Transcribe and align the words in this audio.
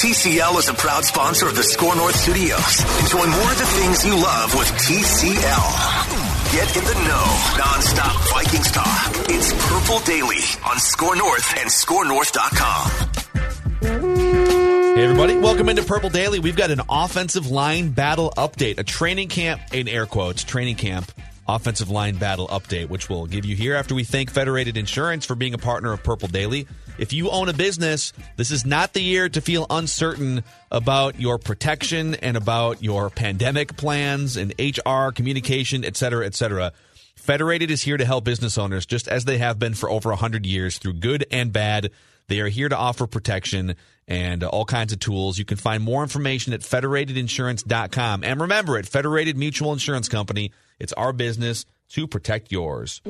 TCL 0.00 0.58
is 0.58 0.68
a 0.70 0.72
proud 0.72 1.04
sponsor 1.04 1.46
of 1.46 1.54
the 1.54 1.62
Score 1.62 1.94
North 1.94 2.16
Studios. 2.16 2.80
Enjoy 3.00 3.18
more 3.18 3.52
of 3.52 3.58
the 3.58 3.66
things 3.66 4.02
you 4.06 4.14
love 4.14 4.54
with 4.54 4.66
TCL. 4.80 6.54
Get 6.54 6.74
in 6.74 6.84
the 6.84 6.94
know, 7.06 7.26
nonstop 7.60 8.30
Vikings 8.32 8.70
talk. 8.72 9.12
It's 9.28 9.52
Purple 9.68 9.98
Daily 10.06 10.40
on 10.64 10.78
Score 10.78 11.14
North 11.16 11.54
and 11.58 11.68
ScoreNorth.com. 11.68 12.90
Hey, 14.96 15.04
everybody. 15.04 15.36
Welcome 15.36 15.68
into 15.68 15.82
Purple 15.82 16.08
Daily. 16.08 16.38
We've 16.38 16.56
got 16.56 16.70
an 16.70 16.80
offensive 16.88 17.50
line 17.50 17.90
battle 17.90 18.32
update, 18.38 18.78
a 18.78 18.82
training 18.82 19.28
camp, 19.28 19.60
in 19.74 19.86
air 19.86 20.06
quotes, 20.06 20.44
training 20.44 20.76
camp 20.76 21.12
offensive 21.54 21.90
line 21.90 22.16
battle 22.16 22.48
update, 22.48 22.88
which 22.88 23.08
we'll 23.08 23.26
give 23.26 23.44
you 23.44 23.56
here 23.56 23.74
after 23.74 23.94
we 23.94 24.04
thank 24.04 24.30
Federated 24.30 24.76
Insurance 24.76 25.26
for 25.26 25.34
being 25.34 25.54
a 25.54 25.58
partner 25.58 25.92
of 25.92 26.02
Purple 26.02 26.28
Daily. 26.28 26.66
If 26.98 27.12
you 27.12 27.30
own 27.30 27.48
a 27.48 27.52
business, 27.52 28.12
this 28.36 28.50
is 28.50 28.66
not 28.66 28.92
the 28.92 29.00
year 29.00 29.28
to 29.28 29.40
feel 29.40 29.66
uncertain 29.70 30.44
about 30.70 31.18
your 31.20 31.38
protection 31.38 32.14
and 32.16 32.36
about 32.36 32.82
your 32.82 33.10
pandemic 33.10 33.76
plans 33.76 34.36
and 34.36 34.54
HR, 34.58 35.10
communication, 35.12 35.84
et 35.84 35.96
cetera, 35.96 36.26
et 36.26 36.34
cetera. 36.34 36.72
Federated 37.16 37.70
is 37.70 37.82
here 37.82 37.96
to 37.96 38.04
help 38.04 38.24
business 38.24 38.56
owners 38.56 38.86
just 38.86 39.06
as 39.06 39.24
they 39.24 39.38
have 39.38 39.58
been 39.58 39.74
for 39.74 39.90
over 39.90 40.08
100 40.08 40.46
years 40.46 40.78
through 40.78 40.94
good 40.94 41.26
and 41.30 41.52
bad. 41.52 41.90
They 42.30 42.38
are 42.38 42.48
here 42.48 42.68
to 42.68 42.76
offer 42.76 43.08
protection 43.08 43.74
and 44.06 44.44
all 44.44 44.64
kinds 44.64 44.92
of 44.92 45.00
tools. 45.00 45.36
You 45.36 45.44
can 45.44 45.56
find 45.56 45.82
more 45.82 46.04
information 46.04 46.52
at 46.52 46.60
federatedinsurance.com. 46.60 48.22
And 48.22 48.40
remember, 48.40 48.78
at 48.78 48.86
Federated 48.86 49.36
Mutual 49.36 49.72
Insurance 49.72 50.08
Company, 50.08 50.52
it's 50.78 50.92
our 50.92 51.12
business 51.12 51.66
to 51.88 52.06
protect 52.06 52.52
yours. 52.52 53.00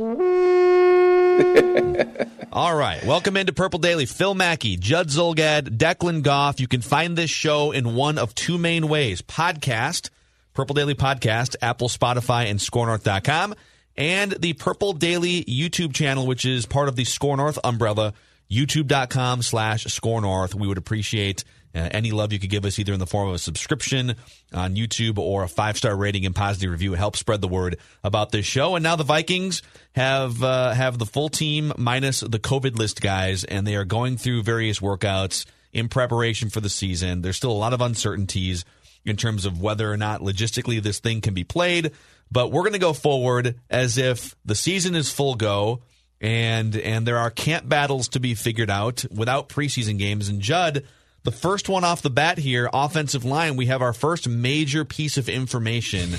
All 2.50 2.74
right. 2.74 3.04
Welcome 3.04 3.36
into 3.36 3.52
Purple 3.52 3.78
Daily. 3.78 4.06
Phil 4.06 4.34
Mackey, 4.34 4.78
Judd 4.78 5.08
Zulgad, 5.08 5.76
Declan 5.76 6.22
Goff. 6.22 6.58
You 6.58 6.66
can 6.66 6.80
find 6.80 7.14
this 7.14 7.28
show 7.28 7.72
in 7.72 7.94
one 7.94 8.16
of 8.16 8.34
two 8.34 8.56
main 8.56 8.88
ways 8.88 9.20
podcast, 9.20 10.08
Purple 10.54 10.72
Daily 10.72 10.94
Podcast, 10.94 11.56
Apple, 11.60 11.90
Spotify, 11.90 12.50
and 12.50 12.58
ScoreNorth.com, 12.58 13.54
and 13.98 14.32
the 14.32 14.54
Purple 14.54 14.94
Daily 14.94 15.44
YouTube 15.44 15.92
channel, 15.92 16.26
which 16.26 16.46
is 16.46 16.64
part 16.64 16.88
of 16.88 16.96
the 16.96 17.04
Score 17.04 17.36
North 17.36 17.58
umbrella, 17.62 18.14
youtube.com 18.50 19.42
slash 19.42 19.84
Score 19.84 20.20
North. 20.20 20.54
We 20.54 20.66
would 20.66 20.78
appreciate 20.78 21.44
uh, 21.74 21.88
any 21.92 22.10
love 22.10 22.32
you 22.32 22.38
could 22.38 22.50
give 22.50 22.64
us 22.64 22.78
either 22.78 22.92
in 22.92 22.98
the 22.98 23.06
form 23.06 23.28
of 23.28 23.34
a 23.34 23.38
subscription 23.38 24.16
on 24.52 24.74
YouTube 24.74 25.18
or 25.18 25.44
a 25.44 25.48
five 25.48 25.76
star 25.76 25.96
rating 25.96 26.26
and 26.26 26.34
positive 26.34 26.70
review. 26.70 26.94
help 26.94 27.16
spread 27.16 27.40
the 27.40 27.48
word 27.48 27.78
about 28.02 28.32
this 28.32 28.44
show. 28.44 28.74
And 28.74 28.82
now 28.82 28.96
the 28.96 29.04
Vikings 29.04 29.62
have 29.92 30.42
uh, 30.42 30.72
have 30.72 30.98
the 30.98 31.06
full 31.06 31.28
team 31.28 31.72
minus 31.78 32.20
the 32.20 32.40
COVID 32.40 32.76
list 32.76 33.00
guys, 33.00 33.44
and 33.44 33.66
they 33.66 33.76
are 33.76 33.84
going 33.84 34.16
through 34.16 34.42
various 34.42 34.80
workouts 34.80 35.46
in 35.72 35.88
preparation 35.88 36.50
for 36.50 36.60
the 36.60 36.68
season. 36.68 37.22
There's 37.22 37.36
still 37.36 37.52
a 37.52 37.52
lot 37.52 37.72
of 37.72 37.80
uncertainties 37.80 38.64
in 39.04 39.16
terms 39.16 39.46
of 39.46 39.60
whether 39.60 39.90
or 39.90 39.96
not 39.96 40.20
logistically 40.20 40.82
this 40.82 40.98
thing 40.98 41.20
can 41.20 41.34
be 41.34 41.44
played, 41.44 41.92
but 42.30 42.50
we're 42.50 42.62
going 42.62 42.74
to 42.74 42.78
go 42.78 42.92
forward 42.92 43.58
as 43.70 43.96
if 43.96 44.34
the 44.44 44.54
season 44.54 44.94
is 44.94 45.10
full 45.10 45.36
go. 45.36 45.82
And 46.20 46.76
and 46.76 47.06
there 47.06 47.18
are 47.18 47.30
camp 47.30 47.68
battles 47.68 48.08
to 48.10 48.20
be 48.20 48.34
figured 48.34 48.70
out 48.70 49.04
without 49.10 49.48
preseason 49.48 49.98
games. 49.98 50.28
And 50.28 50.40
Judd, 50.40 50.84
the 51.22 51.32
first 51.32 51.68
one 51.68 51.84
off 51.84 52.02
the 52.02 52.10
bat 52.10 52.38
here, 52.38 52.68
offensive 52.72 53.24
line, 53.24 53.56
we 53.56 53.66
have 53.66 53.82
our 53.82 53.92
first 53.92 54.28
major 54.28 54.84
piece 54.84 55.16
of 55.16 55.28
information 55.28 56.10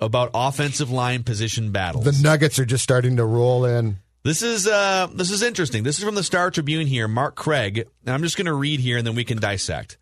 about 0.00 0.30
offensive 0.34 0.90
line 0.90 1.22
position 1.22 1.70
battles. 1.70 2.04
The 2.04 2.22
Nuggets 2.22 2.58
are 2.58 2.64
just 2.64 2.84
starting 2.84 3.16
to 3.16 3.24
roll 3.24 3.64
in. 3.64 3.98
This 4.24 4.42
is 4.42 4.66
uh, 4.66 5.08
this 5.14 5.30
is 5.30 5.42
interesting. 5.42 5.84
This 5.84 5.98
is 5.98 6.04
from 6.04 6.14
the 6.14 6.24
Star 6.24 6.50
Tribune 6.50 6.86
here, 6.86 7.08
Mark 7.08 7.34
Craig. 7.34 7.86
And 8.04 8.14
I'm 8.14 8.22
just 8.22 8.36
going 8.36 8.46
to 8.46 8.54
read 8.54 8.80
here 8.80 8.98
and 8.98 9.06
then 9.06 9.14
we 9.14 9.24
can 9.24 9.38
dissect. 9.38 9.96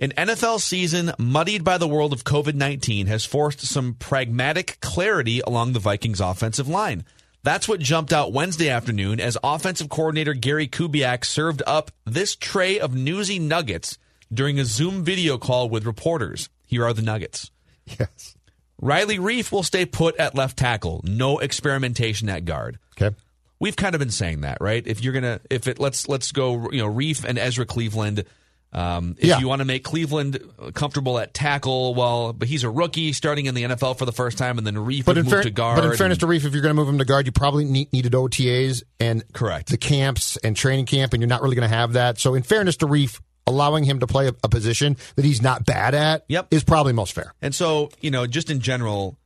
An 0.00 0.10
NFL 0.10 0.60
season 0.60 1.12
muddied 1.18 1.62
by 1.62 1.78
the 1.78 1.86
world 1.86 2.12
of 2.12 2.24
COVID 2.24 2.54
19 2.54 3.06
has 3.06 3.24
forced 3.24 3.60
some 3.60 3.94
pragmatic 3.94 4.78
clarity 4.80 5.40
along 5.46 5.72
the 5.72 5.78
Vikings 5.78 6.20
offensive 6.20 6.68
line. 6.68 7.04
That's 7.44 7.68
what 7.68 7.78
jumped 7.78 8.14
out 8.14 8.32
Wednesday 8.32 8.70
afternoon 8.70 9.20
as 9.20 9.36
offensive 9.44 9.90
coordinator 9.90 10.32
Gary 10.32 10.66
Kubiak 10.66 11.26
served 11.26 11.62
up 11.66 11.90
this 12.06 12.34
tray 12.34 12.80
of 12.80 12.94
newsy 12.94 13.38
nuggets 13.38 13.98
during 14.32 14.58
a 14.58 14.64
Zoom 14.64 15.04
video 15.04 15.36
call 15.36 15.68
with 15.68 15.84
reporters. 15.84 16.48
Here 16.64 16.86
are 16.86 16.94
the 16.94 17.02
nuggets. 17.02 17.50
Yes. 17.84 18.34
Riley 18.80 19.18
Reiff 19.18 19.52
will 19.52 19.62
stay 19.62 19.84
put 19.84 20.16
at 20.16 20.34
left 20.34 20.56
tackle. 20.56 21.02
No 21.04 21.38
experimentation 21.38 22.30
at 22.30 22.46
guard. 22.46 22.78
Okay. 22.96 23.14
We've 23.60 23.76
kind 23.76 23.94
of 23.94 23.98
been 23.98 24.10
saying 24.10 24.40
that, 24.40 24.56
right? 24.62 24.84
If 24.86 25.04
you're 25.04 25.12
gonna, 25.12 25.40
if 25.50 25.68
it 25.68 25.78
let's 25.78 26.08
let's 26.08 26.32
go, 26.32 26.70
you 26.70 26.78
know, 26.78 26.90
Reiff 26.90 27.24
and 27.24 27.38
Ezra 27.38 27.66
Cleveland. 27.66 28.24
Um, 28.74 29.14
if 29.18 29.28
Yeah. 29.28 29.38
you 29.38 29.46
want 29.46 29.60
to 29.60 29.64
make 29.64 29.84
Cleveland 29.84 30.38
comfortable 30.74 31.18
at 31.20 31.32
tackle, 31.32 31.94
well, 31.94 32.32
but 32.32 32.48
he's 32.48 32.64
a 32.64 32.70
rookie 32.70 33.12
starting 33.12 33.46
in 33.46 33.54
the 33.54 33.62
NFL 33.62 33.94
for 33.94 34.04
the 34.04 34.12
first 34.12 34.36
time, 34.36 34.58
and 34.58 34.66
then 34.66 34.74
But 34.74 34.84
would 35.06 35.16
move 35.16 35.28
fair- 35.28 35.42
to 35.44 35.50
guard. 35.50 35.76
but 35.80 35.84
in 35.90 35.96
fairness 35.96 36.18
to 36.18 36.26
Reiff, 36.26 36.44
if 36.44 36.52
you're 36.52 36.62
going 36.62 36.70
to 36.70 36.74
move 36.74 36.88
him 36.88 36.98
to 36.98 37.04
guard, 37.04 37.26
you 37.26 37.32
probably 37.32 37.64
need, 37.64 37.92
needed 37.92 38.12
OTAs 38.14 38.82
and 38.98 39.22
Correct. 39.32 39.68
the 39.70 39.76
camps 39.76 40.36
and 40.38 40.56
training 40.56 40.86
camp, 40.86 41.12
and 41.12 41.22
you're 41.22 41.28
not 41.28 41.40
really 41.42 41.54
going 41.54 41.68
to 41.70 41.74
have 41.76 41.92
that. 41.92 42.18
So, 42.18 42.34
in 42.34 42.42
fairness 42.42 42.76
to 42.78 42.86
Reiff, 42.86 43.20
allowing 43.46 43.84
him 43.84 44.00
to 44.00 44.06
play 44.08 44.26
a, 44.26 44.34
a 44.42 44.48
position 44.48 44.96
that 45.16 45.24
he's 45.24 45.40
not 45.42 45.64
bad 45.64 45.94
at 45.94 46.24
Yep. 46.28 46.48
is 46.50 46.64
probably 46.64 46.92
most 46.94 47.12
fair. 47.12 47.32
And 47.42 47.54
so, 47.54 47.90
you 48.00 48.10
know, 48.10 48.26
just 48.26 48.50
in 48.50 48.58
general, 48.60 49.18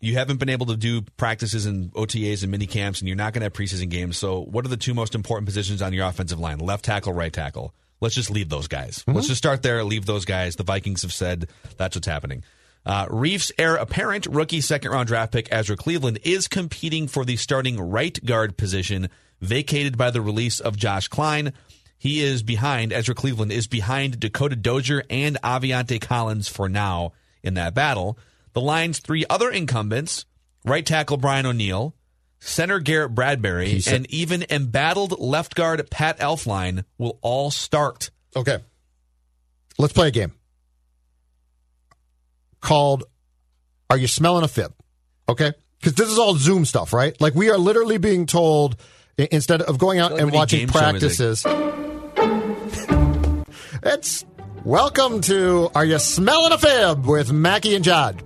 you 0.00 0.14
haven't 0.14 0.36
been 0.38 0.48
able 0.50 0.66
to 0.66 0.76
do 0.76 1.00
practices 1.16 1.64
and 1.64 1.90
OTAs 1.94 2.42
and 2.42 2.50
mini 2.50 2.66
camps, 2.66 3.00
and 3.00 3.08
you're 3.08 3.16
not 3.16 3.32
going 3.32 3.40
to 3.40 3.44
have 3.46 3.52
preseason 3.54 3.88
games. 3.88 4.18
So, 4.18 4.40
what 4.40 4.66
are 4.66 4.68
the 4.68 4.76
two 4.76 4.92
most 4.92 5.14
important 5.14 5.46
positions 5.46 5.80
on 5.80 5.94
your 5.94 6.06
offensive 6.06 6.38
line? 6.38 6.58
Left 6.58 6.84
tackle, 6.84 7.14
right 7.14 7.32
tackle. 7.32 7.72
Let's 8.00 8.14
just 8.14 8.30
leave 8.30 8.48
those 8.48 8.68
guys. 8.68 9.02
Let's 9.06 9.26
just 9.28 9.38
start 9.38 9.62
there. 9.62 9.82
Leave 9.82 10.06
those 10.06 10.24
guys. 10.24 10.56
The 10.56 10.64
Vikings 10.64 11.02
have 11.02 11.12
said 11.12 11.48
that's 11.76 11.96
what's 11.96 12.06
happening. 12.06 12.44
Uh, 12.84 13.06
Reiff's 13.10 13.50
heir 13.58 13.74
apparent 13.76 14.26
rookie 14.26 14.60
second 14.60 14.92
round 14.92 15.08
draft 15.08 15.32
pick 15.32 15.48
Ezra 15.50 15.76
Cleveland 15.76 16.20
is 16.22 16.46
competing 16.46 17.08
for 17.08 17.24
the 17.24 17.36
starting 17.36 17.80
right 17.80 18.24
guard 18.24 18.56
position 18.56 19.08
vacated 19.40 19.98
by 19.98 20.10
the 20.10 20.20
release 20.20 20.60
of 20.60 20.76
Josh 20.76 21.08
Kline. 21.08 21.52
He 21.98 22.22
is 22.22 22.42
behind, 22.42 22.92
Ezra 22.92 23.14
Cleveland 23.14 23.50
is 23.50 23.66
behind 23.66 24.20
Dakota 24.20 24.54
Dozier 24.54 25.02
and 25.10 25.40
Aviante 25.42 26.00
Collins 26.00 26.46
for 26.46 26.68
now 26.68 27.12
in 27.42 27.54
that 27.54 27.74
battle. 27.74 28.18
The 28.52 28.60
line's 28.60 29.00
three 29.00 29.24
other 29.28 29.50
incumbents, 29.50 30.24
right 30.64 30.86
tackle 30.86 31.16
Brian 31.16 31.46
O'Neill, 31.46 31.94
center 32.38 32.78
Garrett 32.80 33.14
Bradbury, 33.14 33.80
and 33.86 34.08
even 34.10 34.44
embattled 34.50 35.18
left 35.18 35.54
guard 35.54 35.88
Pat 35.90 36.18
Elflein 36.18 36.84
will 36.98 37.18
all 37.22 37.50
start. 37.50 38.10
Okay. 38.34 38.58
Let's 39.78 39.92
play 39.92 40.08
a 40.08 40.10
game 40.10 40.32
called 42.60 43.04
Are 43.90 43.96
You 43.96 44.06
Smelling 44.08 44.44
a 44.44 44.48
Fib? 44.48 44.72
Okay. 45.28 45.52
Because 45.80 45.94
this 45.94 46.08
is 46.08 46.18
all 46.18 46.34
Zoom 46.36 46.64
stuff, 46.64 46.92
right? 46.92 47.18
Like 47.20 47.34
we 47.34 47.50
are 47.50 47.58
literally 47.58 47.98
being 47.98 48.26
told 48.26 48.76
instead 49.18 49.62
of 49.62 49.78
going 49.78 49.98
out 49.98 50.12
Like 50.12 50.20
and 50.22 50.32
watching 50.32 50.60
game 50.60 50.68
show 50.68 50.92
music. 50.92 51.44
practices. 51.44 51.44
it's 53.82 54.24
welcome 54.64 55.20
to 55.22 55.70
Are 55.74 55.84
You 55.84 55.98
Smelling 55.98 56.52
a 56.52 56.58
Fib 56.58 57.06
with 57.06 57.32
Mackey 57.32 57.74
and 57.74 57.84
Judd. 57.84 58.22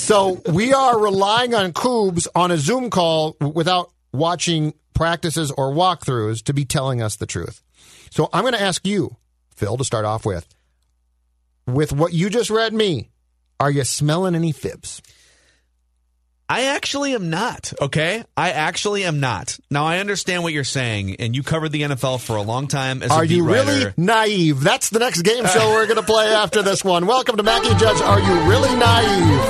So 0.00 0.40
we 0.50 0.72
are 0.72 0.98
relying 0.98 1.54
on 1.54 1.72
Coobs 1.72 2.26
on 2.34 2.50
a 2.50 2.56
Zoom 2.56 2.90
call 2.90 3.36
without 3.40 3.92
watching 4.12 4.74
practices 4.94 5.50
or 5.50 5.72
walkthroughs 5.72 6.42
to 6.44 6.54
be 6.54 6.64
telling 6.64 7.00
us 7.00 7.16
the 7.16 7.26
truth. 7.26 7.62
So 8.10 8.28
I'm 8.32 8.42
going 8.42 8.54
to 8.54 8.62
ask 8.62 8.86
you 8.86 9.16
Phil, 9.60 9.76
to 9.76 9.84
start 9.84 10.06
off 10.06 10.24
with. 10.24 10.48
With 11.66 11.92
what 11.92 12.14
you 12.14 12.30
just 12.30 12.48
read 12.48 12.72
me, 12.72 13.10
are 13.60 13.70
you 13.70 13.84
smelling 13.84 14.34
any 14.34 14.52
fibs? 14.52 15.02
I 16.50 16.62
actually 16.62 17.14
am 17.14 17.30
not. 17.30 17.72
Okay, 17.80 18.24
I 18.36 18.50
actually 18.50 19.04
am 19.04 19.20
not. 19.20 19.56
Now 19.70 19.86
I 19.86 19.98
understand 20.00 20.42
what 20.42 20.52
you're 20.52 20.64
saying, 20.64 21.14
and 21.20 21.36
you 21.36 21.44
covered 21.44 21.68
the 21.68 21.82
NFL 21.82 22.20
for 22.20 22.34
a 22.34 22.42
long 22.42 22.66
time. 22.66 23.04
As 23.04 23.12
Are 23.12 23.24
you 23.24 23.44
really 23.44 23.92
naive? 23.96 24.58
That's 24.60 24.90
the 24.90 24.98
next 24.98 25.22
game 25.22 25.46
show 25.46 25.70
we're 25.70 25.86
going 25.86 26.00
to 26.00 26.02
play 26.02 26.26
after 26.26 26.60
this 26.60 26.82
one. 26.82 27.06
Welcome 27.06 27.36
to 27.36 27.44
Mackey 27.44 27.72
Judge. 27.76 28.00
Are 28.00 28.18
you 28.18 28.50
really 28.50 28.74
naive? 28.76 29.40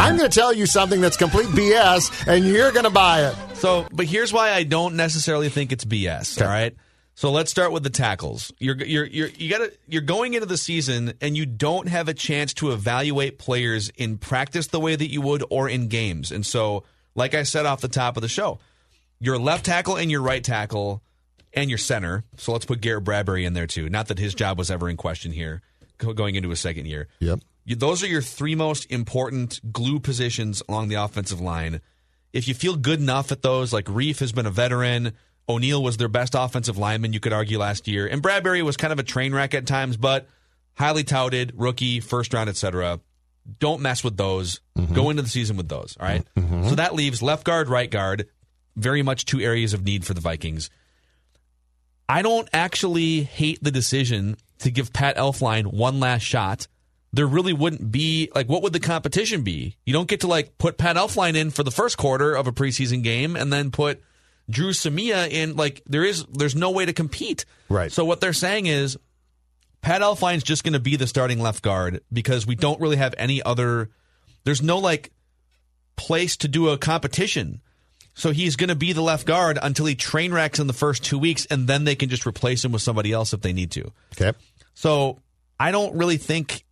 I'm 0.00 0.18
going 0.18 0.30
to 0.30 0.38
tell 0.38 0.52
you 0.52 0.66
something 0.66 1.00
that's 1.00 1.16
complete 1.16 1.46
BS, 1.46 2.26
and 2.28 2.44
you're 2.46 2.72
going 2.72 2.84
to 2.84 2.90
buy 2.90 3.26
it. 3.28 3.34
So, 3.54 3.86
but 3.90 4.04
here's 4.04 4.30
why 4.30 4.52
I 4.52 4.64
don't 4.64 4.96
necessarily 4.96 5.48
think 5.48 5.72
it's 5.72 5.86
BS. 5.86 6.36
Okay. 6.36 6.44
All 6.44 6.52
right. 6.52 6.76
So 7.14 7.30
let's 7.30 7.50
start 7.50 7.72
with 7.72 7.82
the 7.82 7.90
tackles. 7.90 8.50
You're 8.58 8.76
you're 8.82 9.04
you're 9.04 9.28
you 9.28 9.50
got 9.50 9.58
to 9.58 9.72
you're 9.86 10.00
going 10.02 10.34
into 10.34 10.46
the 10.46 10.56
season 10.56 11.14
and 11.20 11.36
you 11.36 11.44
don't 11.44 11.88
have 11.88 12.08
a 12.08 12.14
chance 12.14 12.54
to 12.54 12.70
evaluate 12.72 13.38
players 13.38 13.90
in 13.96 14.16
practice 14.16 14.68
the 14.68 14.80
way 14.80 14.96
that 14.96 15.10
you 15.10 15.20
would 15.20 15.44
or 15.50 15.68
in 15.68 15.88
games. 15.88 16.30
And 16.32 16.46
so, 16.46 16.84
like 17.14 17.34
I 17.34 17.42
said 17.42 17.66
off 17.66 17.82
the 17.82 17.88
top 17.88 18.16
of 18.16 18.22
the 18.22 18.28
show, 18.28 18.58
your 19.18 19.38
left 19.38 19.66
tackle 19.66 19.96
and 19.96 20.10
your 20.10 20.22
right 20.22 20.42
tackle 20.42 21.02
and 21.52 21.68
your 21.68 21.78
center. 21.78 22.24
So 22.38 22.52
let's 22.52 22.64
put 22.64 22.80
Garrett 22.80 23.04
Bradbury 23.04 23.44
in 23.44 23.52
there 23.52 23.66
too. 23.66 23.90
Not 23.90 24.08
that 24.08 24.18
his 24.18 24.32
job 24.34 24.56
was 24.56 24.70
ever 24.70 24.88
in 24.88 24.96
question 24.96 25.32
here 25.32 25.60
going 25.98 26.36
into 26.36 26.48
his 26.48 26.60
second 26.60 26.86
year. 26.86 27.08
Yep. 27.18 27.40
You- 27.66 27.76
Those 27.76 28.02
are 28.02 28.06
your 28.06 28.22
three 28.22 28.54
most 28.54 28.90
important 28.90 29.60
glue 29.72 30.00
positions 30.00 30.62
along 30.68 30.88
the 30.88 30.94
offensive 30.94 31.40
line. 31.40 31.82
If 32.32 32.48
you 32.48 32.54
feel 32.54 32.76
good 32.76 33.00
enough 33.00 33.30
at 33.32 33.42
those, 33.42 33.72
like 33.74 33.84
Reiff 33.86 34.20
has 34.20 34.32
been 34.32 34.46
a 34.46 34.50
veteran, 34.50 35.12
O'Neill 35.50 35.82
was 35.82 35.96
their 35.96 36.08
best 36.08 36.34
offensive 36.36 36.78
lineman, 36.78 37.12
you 37.12 37.20
could 37.20 37.32
argue 37.32 37.58
last 37.58 37.88
year, 37.88 38.06
and 38.06 38.22
Bradbury 38.22 38.62
was 38.62 38.76
kind 38.76 38.92
of 38.92 38.98
a 38.98 39.02
train 39.02 39.34
wreck 39.34 39.54
at 39.54 39.66
times, 39.66 39.96
but 39.96 40.28
highly 40.74 41.04
touted, 41.04 41.52
rookie, 41.56 42.00
first 42.00 42.32
round, 42.32 42.48
etc. 42.48 43.00
Don't 43.58 43.80
mess 43.80 44.04
with 44.04 44.16
those. 44.16 44.60
Mm-hmm. 44.78 44.94
Go 44.94 45.10
into 45.10 45.22
the 45.22 45.28
season 45.28 45.56
with 45.56 45.68
those. 45.68 45.96
All 46.00 46.06
right? 46.06 46.24
Mm-hmm. 46.36 46.68
So 46.68 46.74
that 46.76 46.94
leaves 46.94 47.22
left 47.22 47.44
guard, 47.44 47.68
right 47.68 47.90
guard, 47.90 48.28
very 48.76 49.02
much 49.02 49.26
two 49.26 49.40
areas 49.40 49.74
of 49.74 49.84
need 49.84 50.04
for 50.04 50.14
the 50.14 50.20
Vikings. 50.20 50.70
I 52.08 52.22
don't 52.22 52.48
actually 52.52 53.22
hate 53.22 53.62
the 53.62 53.70
decision 53.70 54.36
to 54.58 54.70
give 54.70 54.92
Pat 54.92 55.16
Elflein 55.16 55.72
one 55.72 56.00
last 56.00 56.22
shot. 56.22 56.66
There 57.12 57.26
really 57.26 57.52
wouldn't 57.52 57.90
be 57.90 58.30
like 58.34 58.48
what 58.48 58.62
would 58.62 58.72
the 58.72 58.80
competition 58.80 59.42
be? 59.42 59.76
You 59.84 59.92
don't 59.92 60.08
get 60.08 60.20
to 60.20 60.26
like 60.26 60.58
put 60.58 60.78
Pat 60.78 60.96
Elflein 60.96 61.34
in 61.36 61.50
for 61.50 61.62
the 61.62 61.70
first 61.70 61.98
quarter 61.98 62.34
of 62.34 62.46
a 62.46 62.52
preseason 62.52 63.02
game 63.02 63.36
and 63.36 63.52
then 63.52 63.70
put 63.70 64.02
Dru 64.50 64.70
Samia 64.70 65.30
in 65.30 65.56
like 65.56 65.82
there 65.86 66.04
is 66.04 66.24
there's 66.26 66.54
no 66.54 66.70
way 66.70 66.84
to 66.84 66.92
compete. 66.92 67.44
Right. 67.68 67.92
So 67.92 68.04
what 68.04 68.20
they're 68.20 68.32
saying 68.32 68.66
is 68.66 68.98
Pat 69.82 70.02
Elflein's 70.02 70.42
just 70.42 70.64
going 70.64 70.72
to 70.74 70.80
be 70.80 70.96
the 70.96 71.06
starting 71.06 71.40
left 71.40 71.62
guard 71.62 72.02
because 72.12 72.46
we 72.46 72.54
don't 72.54 72.80
really 72.80 72.96
have 72.96 73.14
any 73.16 73.42
other 73.42 73.90
there's 74.44 74.62
no 74.62 74.78
like 74.78 75.12
place 75.96 76.36
to 76.38 76.48
do 76.48 76.68
a 76.68 76.78
competition. 76.78 77.60
So 78.14 78.32
he's 78.32 78.56
going 78.56 78.68
to 78.68 78.74
be 78.74 78.92
the 78.92 79.02
left 79.02 79.26
guard 79.26 79.58
until 79.62 79.86
he 79.86 79.94
train 79.94 80.32
wrecks 80.32 80.58
in 80.58 80.66
the 80.66 80.72
first 80.72 81.04
two 81.04 81.18
weeks, 81.18 81.46
and 81.46 81.66
then 81.66 81.84
they 81.84 81.94
can 81.94 82.08
just 82.08 82.26
replace 82.26 82.64
him 82.64 82.72
with 82.72 82.82
somebody 82.82 83.12
else 83.12 83.32
if 83.32 83.40
they 83.40 83.52
need 83.52 83.70
to. 83.72 83.92
Okay. 84.20 84.36
So 84.74 85.20
I 85.58 85.70
don't 85.70 85.94
really 85.94 86.16
think 86.16 86.64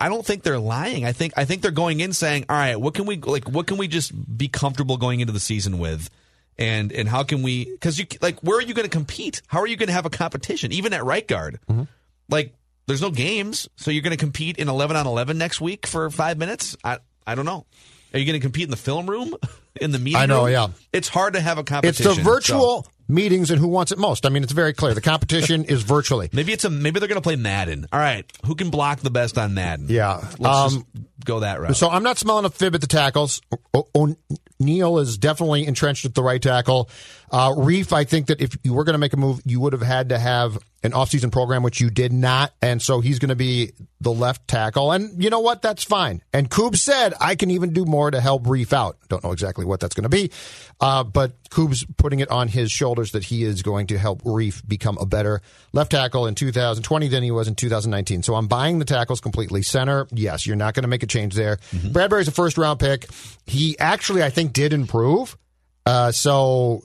I 0.00 0.08
don't 0.08 0.24
think 0.24 0.42
they're 0.42 0.58
lying. 0.58 1.04
I 1.06 1.12
think 1.12 1.32
I 1.36 1.44
think 1.44 1.62
they're 1.62 1.70
going 1.70 2.00
in 2.00 2.12
saying, 2.12 2.46
"All 2.48 2.56
right, 2.56 2.76
what 2.76 2.94
can 2.94 3.06
we 3.06 3.16
like? 3.16 3.48
What 3.48 3.66
can 3.66 3.78
we 3.78 3.88
just 3.88 4.12
be 4.36 4.48
comfortable 4.48 4.96
going 4.96 5.20
into 5.20 5.32
the 5.32 5.40
season 5.40 5.78
with?" 5.78 6.10
And 6.58 6.92
and 6.92 7.08
how 7.08 7.22
can 7.22 7.42
we? 7.42 7.64
Because 7.64 7.98
you 7.98 8.06
like, 8.20 8.40
where 8.40 8.58
are 8.58 8.62
you 8.62 8.74
going 8.74 8.84
to 8.84 8.90
compete? 8.90 9.42
How 9.46 9.60
are 9.60 9.66
you 9.66 9.76
going 9.76 9.86
to 9.88 9.92
have 9.94 10.06
a 10.06 10.10
competition, 10.10 10.70
even 10.72 10.92
at 10.92 11.04
right 11.04 11.26
guard? 11.26 11.58
Mm-hmm. 11.68 11.84
Like, 12.28 12.54
there's 12.86 13.00
no 13.00 13.10
games, 13.10 13.68
so 13.76 13.90
you're 13.90 14.02
going 14.02 14.10
to 14.12 14.16
compete 14.18 14.58
in 14.58 14.68
11 14.68 14.96
on 14.96 15.06
11 15.06 15.38
next 15.38 15.60
week 15.60 15.86
for 15.86 16.10
five 16.10 16.36
minutes. 16.38 16.76
I 16.84 16.98
I 17.26 17.34
don't 17.34 17.46
know. 17.46 17.64
Are 18.12 18.18
you 18.18 18.26
going 18.26 18.38
to 18.38 18.44
compete 18.44 18.64
in 18.64 18.70
the 18.70 18.76
film 18.76 19.08
room, 19.08 19.34
in 19.80 19.90
the 19.92 19.98
meeting? 19.98 20.20
I 20.20 20.26
know, 20.26 20.44
room? 20.44 20.52
yeah. 20.52 20.68
It's 20.92 21.08
hard 21.08 21.34
to 21.34 21.40
have 21.40 21.56
a 21.58 21.64
competition. 21.64 22.06
It's 22.06 22.16
the 22.16 22.22
so- 22.22 22.30
virtual 22.30 22.86
meetings 23.08 23.50
and 23.50 23.58
who 23.60 23.68
wants 23.68 23.92
it 23.92 23.98
most. 23.98 24.24
I 24.26 24.28
mean, 24.28 24.42
it's 24.42 24.52
very 24.52 24.72
clear. 24.72 24.94
The 24.94 25.00
competition 25.00 25.64
is 25.68 25.82
virtually. 25.82 26.28
Maybe 26.32 26.52
it's 26.52 26.64
a 26.64 26.70
maybe 26.70 26.98
they're 27.00 27.08
going 27.08 27.20
to 27.20 27.22
play 27.22 27.36
Madden. 27.36 27.86
All 27.92 27.98
right, 28.00 28.24
who 28.46 28.54
can 28.54 28.70
block 28.70 29.00
the 29.00 29.10
best 29.10 29.38
on 29.38 29.54
Madden? 29.54 29.86
Yeah. 29.88 30.24
let's 30.38 30.74
Um, 30.74 30.86
go 31.24 31.40
that 31.40 31.60
route. 31.60 31.76
So 31.76 31.88
I'm 31.88 32.02
not 32.02 32.18
smelling 32.18 32.44
a 32.44 32.50
fib 32.50 32.74
at 32.74 32.80
the 32.80 32.86
tackles. 32.86 33.40
O- 33.74 33.88
O'Neill 33.94 34.98
is 34.98 35.18
definitely 35.18 35.66
entrenched 35.66 36.04
at 36.04 36.14
the 36.14 36.22
right 36.22 36.40
tackle. 36.42 36.88
Uh, 37.32 37.50
Reiff, 37.52 37.94
I 37.94 38.04
think 38.04 38.26
that 38.26 38.42
if 38.42 38.58
you 38.62 38.74
were 38.74 38.84
going 38.84 38.92
to 38.92 38.98
make 38.98 39.14
a 39.14 39.16
move, 39.16 39.40
you 39.46 39.58
would 39.60 39.72
have 39.72 39.80
had 39.80 40.10
to 40.10 40.18
have 40.18 40.58
an 40.82 40.92
offseason 40.92 41.32
program, 41.32 41.62
which 41.62 41.80
you 41.80 41.88
did 41.88 42.12
not. 42.12 42.52
And 42.60 42.82
so 42.82 43.00
he's 43.00 43.18
going 43.18 43.30
to 43.30 43.36
be 43.36 43.72
the 44.02 44.12
left 44.12 44.46
tackle. 44.48 44.92
And 44.92 45.22
you 45.22 45.30
know 45.30 45.40
what? 45.40 45.62
That's 45.62 45.82
fine. 45.82 46.22
And 46.34 46.50
Coob 46.50 46.76
said, 46.76 47.14
I 47.20 47.34
can 47.36 47.50
even 47.50 47.72
do 47.72 47.86
more 47.86 48.10
to 48.10 48.20
help 48.20 48.44
Reiff 48.44 48.74
out. 48.74 48.98
Don't 49.08 49.24
know 49.24 49.32
exactly 49.32 49.64
what 49.64 49.80
that's 49.80 49.94
going 49.94 50.02
to 50.02 50.10
be. 50.10 50.30
Uh, 50.78 51.04
but 51.04 51.42
Coob's 51.44 51.86
putting 51.96 52.20
it 52.20 52.30
on 52.30 52.48
his 52.48 52.70
shoulders 52.70 53.12
that 53.12 53.24
he 53.24 53.44
is 53.44 53.62
going 53.62 53.86
to 53.86 53.98
help 53.98 54.22
Reiff 54.24 54.66
become 54.68 54.98
a 55.00 55.06
better 55.06 55.40
left 55.72 55.92
tackle 55.92 56.26
in 56.26 56.34
2020 56.34 57.08
than 57.08 57.22
he 57.22 57.30
was 57.30 57.48
in 57.48 57.54
2019. 57.54 58.22
So 58.24 58.34
I'm 58.34 58.46
buying 58.46 58.78
the 58.78 58.84
tackles 58.84 59.22
completely. 59.22 59.62
Center, 59.62 60.06
yes, 60.12 60.46
you're 60.46 60.56
not 60.56 60.74
going 60.74 60.82
to 60.82 60.88
make 60.88 61.02
a 61.02 61.06
change 61.06 61.34
there. 61.34 61.58
Bradbury's 61.92 62.28
a 62.28 62.32
first 62.32 62.58
round 62.58 62.78
pick. 62.78 63.06
He 63.46 63.78
actually, 63.78 64.22
I 64.22 64.28
think, 64.28 64.52
did 64.52 64.74
improve. 64.74 65.38
Uh, 65.86 66.12
so 66.12 66.84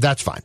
that's 0.00 0.22
fine. 0.22 0.42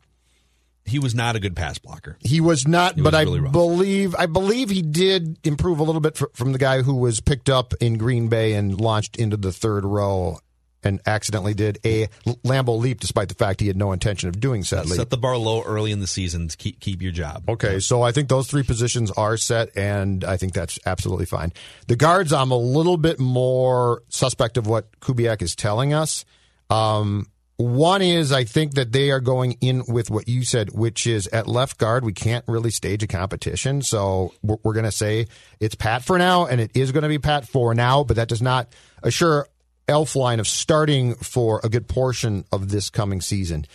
he 0.85 0.99
was 0.99 1.13
not 1.15 1.35
a 1.35 1.39
good 1.39 1.55
pass 1.55 1.77
blocker. 1.77 2.17
He 2.21 2.41
was 2.41 2.67
not, 2.67 2.97
It 2.97 3.03
but 3.03 3.13
was 3.13 3.27
I 3.27 3.39
rough. 3.39 3.51
believe 3.51 4.15
I 4.17 4.25
believe 4.25 4.69
he 4.69 4.81
did 4.81 5.37
improve 5.45 5.79
a 5.79 5.83
little 5.83 6.01
bit 6.01 6.17
fr- 6.17 6.25
from 6.33 6.51
the 6.53 6.57
guy 6.59 6.81
who 6.81 6.95
was 6.95 7.19
picked 7.21 7.49
up 7.49 7.73
in 7.79 7.97
Green 7.97 8.27
Bay 8.29 8.53
and 8.53 8.79
launched 8.79 9.15
into 9.17 9.37
the 9.37 9.51
third 9.51 9.85
row 9.85 10.39
and 10.83 10.99
accidentally 11.05 11.53
did 11.53 11.77
a 11.85 12.07
Lambeau 12.43 12.79
leap, 12.79 12.99
despite 12.99 13.29
the 13.29 13.35
fact 13.35 13.59
he 13.61 13.67
had 13.67 13.77
no 13.77 13.91
intention 13.91 14.27
of 14.29 14.39
doing 14.39 14.61
leap. 14.61 14.87
Set 14.87 15.11
the 15.11 15.17
bar 15.17 15.37
low 15.37 15.61
early 15.61 15.91
in 15.91 15.99
the 15.99 16.07
season 16.07 16.47
to 16.47 16.57
keep 16.57 16.79
keep 16.79 17.03
your 17.03 17.11
job. 17.11 17.47
Okay, 17.47 17.79
so 17.79 18.01
I 18.01 18.11
think 18.11 18.29
those 18.29 18.47
three 18.47 18.63
positions 18.63 19.11
are 19.11 19.37
set, 19.37 19.69
and 19.77 20.23
I 20.23 20.37
think 20.37 20.53
that's 20.53 20.79
absolutely 20.87 21.27
fine. 21.27 21.53
The 21.87 21.95
guards, 21.95 22.33
I'm 22.33 22.49
a 22.49 22.57
little 22.57 22.97
bit 22.97 23.19
more 23.19 24.01
suspect 24.09 24.57
of 24.57 24.65
what 24.65 24.99
Kubiak 25.01 25.43
is 25.43 25.55
telling 25.55 25.93
us. 25.93 26.25
Um, 26.71 27.27
one 27.61 28.01
is 28.01 28.31
I 28.31 28.43
think 28.43 28.73
that 28.73 28.91
they 28.91 29.11
are 29.11 29.19
going 29.19 29.53
in 29.61 29.83
with 29.87 30.09
what 30.09 30.27
you 30.27 30.43
said, 30.43 30.71
which 30.71 31.05
is 31.07 31.27
at 31.27 31.47
left 31.47 31.77
guard, 31.77 32.03
we 32.03 32.13
can't 32.13 32.45
really 32.47 32.71
stage 32.71 33.03
a 33.03 33.07
competition. 33.07 33.81
So 33.81 34.33
we're, 34.41 34.57
we're 34.63 34.73
going 34.73 34.85
to 34.85 34.91
say 34.91 35.27
it's 35.59 35.75
Pat 35.75 36.03
for 36.03 36.17
now, 36.17 36.45
and 36.45 36.61
it 36.61 36.71
is 36.75 36.91
going 36.91 37.03
to 37.03 37.09
be 37.09 37.19
Pat 37.19 37.47
for 37.47 37.73
now, 37.73 38.03
but 38.03 38.17
that 38.17 38.27
does 38.27 38.41
not 38.41 38.69
assure 39.03 39.47
Elflein 39.87 40.39
of 40.39 40.47
starting 40.47 41.15
for 41.15 41.61
a 41.63 41.69
good 41.69 41.87
portion 41.87 42.45
of 42.51 42.69
this 42.69 42.89
coming 42.89 43.21
season. 43.21 43.65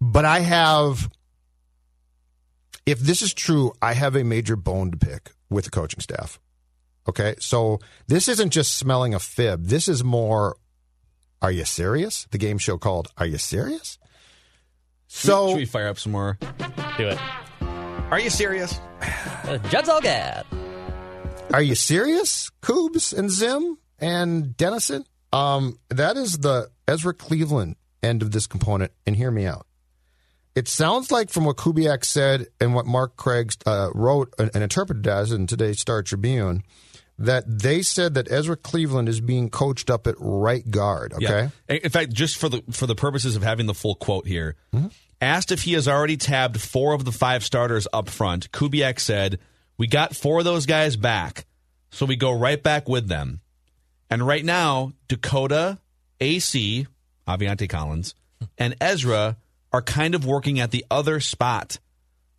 But 0.00 0.24
I 0.24 0.40
have 0.40 1.08
if 2.86 2.98
this 2.98 3.22
is 3.22 3.32
true, 3.32 3.72
I 3.80 3.92
have 3.94 4.16
a 4.16 4.24
major 4.24 4.56
bone 4.56 4.90
to 4.90 4.96
pick 4.96 5.30
with 5.48 5.64
the 5.64 5.70
coaching 5.70 6.00
staff. 6.00 6.40
Okay, 7.08 7.34
so 7.38 7.78
this 8.08 8.28
isn't 8.28 8.50
just 8.50 8.74
smelling 8.74 9.14
a 9.14 9.20
fib. 9.20 9.66
This 9.66 9.88
is 9.88 10.04
more. 10.04 10.56
Are 11.42 11.50
you 11.50 11.64
serious? 11.64 12.26
The 12.30 12.38
game 12.38 12.58
show 12.58 12.76
called 12.76 13.08
"Are 13.16 13.26
You 13.26 13.38
Serious?" 13.38 13.98
So 15.06 15.48
Should 15.48 15.56
we 15.56 15.66
fire 15.66 15.88
up 15.88 15.98
some 15.98 16.12
more? 16.12 16.38
Do 16.96 17.08
it. 17.08 17.18
Are 18.10 18.20
you 18.20 18.30
serious? 18.30 18.78
Uh, 19.00 19.58
Judd 19.68 19.86
Zulgad. 19.86 20.44
Are 21.52 21.62
you 21.62 21.74
serious, 21.74 22.50
Coobs 22.60 23.12
and 23.12 23.30
Zim 23.30 23.78
and 23.98 24.56
Dennison? 24.56 25.04
Um, 25.32 25.78
that 25.88 26.16
is 26.16 26.38
the 26.38 26.70
Ezra 26.86 27.14
Cleveland 27.14 27.76
end 28.02 28.22
of 28.22 28.30
this 28.30 28.46
component, 28.46 28.92
and 29.06 29.16
hear 29.16 29.30
me 29.30 29.46
out. 29.46 29.66
It 30.54 30.68
sounds 30.68 31.10
like 31.10 31.30
from 31.30 31.44
what 31.44 31.56
Kubiak 31.56 32.04
said 32.04 32.48
and 32.60 32.74
what 32.74 32.86
Mark 32.86 33.16
Craig 33.16 33.52
uh, 33.66 33.90
wrote 33.94 34.34
and, 34.38 34.50
and 34.52 34.62
interpreted 34.62 35.06
as 35.06 35.32
in 35.32 35.46
today's 35.46 35.80
Star 35.80 36.02
Tribune, 36.02 36.62
that 37.20 37.44
they 37.46 37.82
said 37.82 38.14
that 38.14 38.30
Ezra 38.32 38.56
Cleveland 38.56 39.08
is 39.08 39.20
being 39.20 39.50
coached 39.50 39.90
up 39.90 40.06
at 40.06 40.14
right 40.18 40.68
guard. 40.70 41.12
Okay, 41.14 41.50
Yeah. 41.68 41.74
In 41.76 41.90
fact, 41.90 42.12
just 42.12 42.36
for 42.36 42.48
the 42.48 42.62
for 42.72 42.86
the 42.86 42.94
purposes 42.94 43.36
of 43.36 43.42
having 43.42 43.66
the 43.66 43.74
full 43.74 43.94
quote 43.94 44.26
here, 44.26 44.56
Mm-hmm. 44.74 44.88
asked 45.20 45.52
if 45.52 45.62
he 45.62 45.74
has 45.74 45.86
already 45.86 46.16
tabbed 46.16 46.60
four 46.60 46.94
of 46.94 47.04
the 47.04 47.12
five 47.12 47.44
starters 47.44 47.86
up 47.92 48.08
front, 48.08 48.50
Kubiak 48.52 48.98
said, 48.98 49.38
"We 49.78 49.86
got 49.86 50.16
four 50.16 50.38
of 50.40 50.44
those 50.44 50.66
guys 50.66 50.96
back, 50.96 51.44
so 51.90 52.06
we 52.06 52.16
go 52.16 52.32
right 52.32 52.60
back 52.62 52.88
with 52.88 53.06
them." 53.08 53.40
And 54.08 54.26
right 54.26 54.44
now, 54.44 54.92
Dakota, 55.08 55.78
AC, 56.20 56.86
Aviante 57.28 57.68
Collins, 57.68 58.14
and 58.58 58.74
Ezra 58.80 59.36
are 59.72 59.82
kind 59.82 60.14
of 60.14 60.24
working 60.26 60.58
at 60.58 60.70
the 60.72 60.84
other 60.90 61.20
spot. 61.20 61.78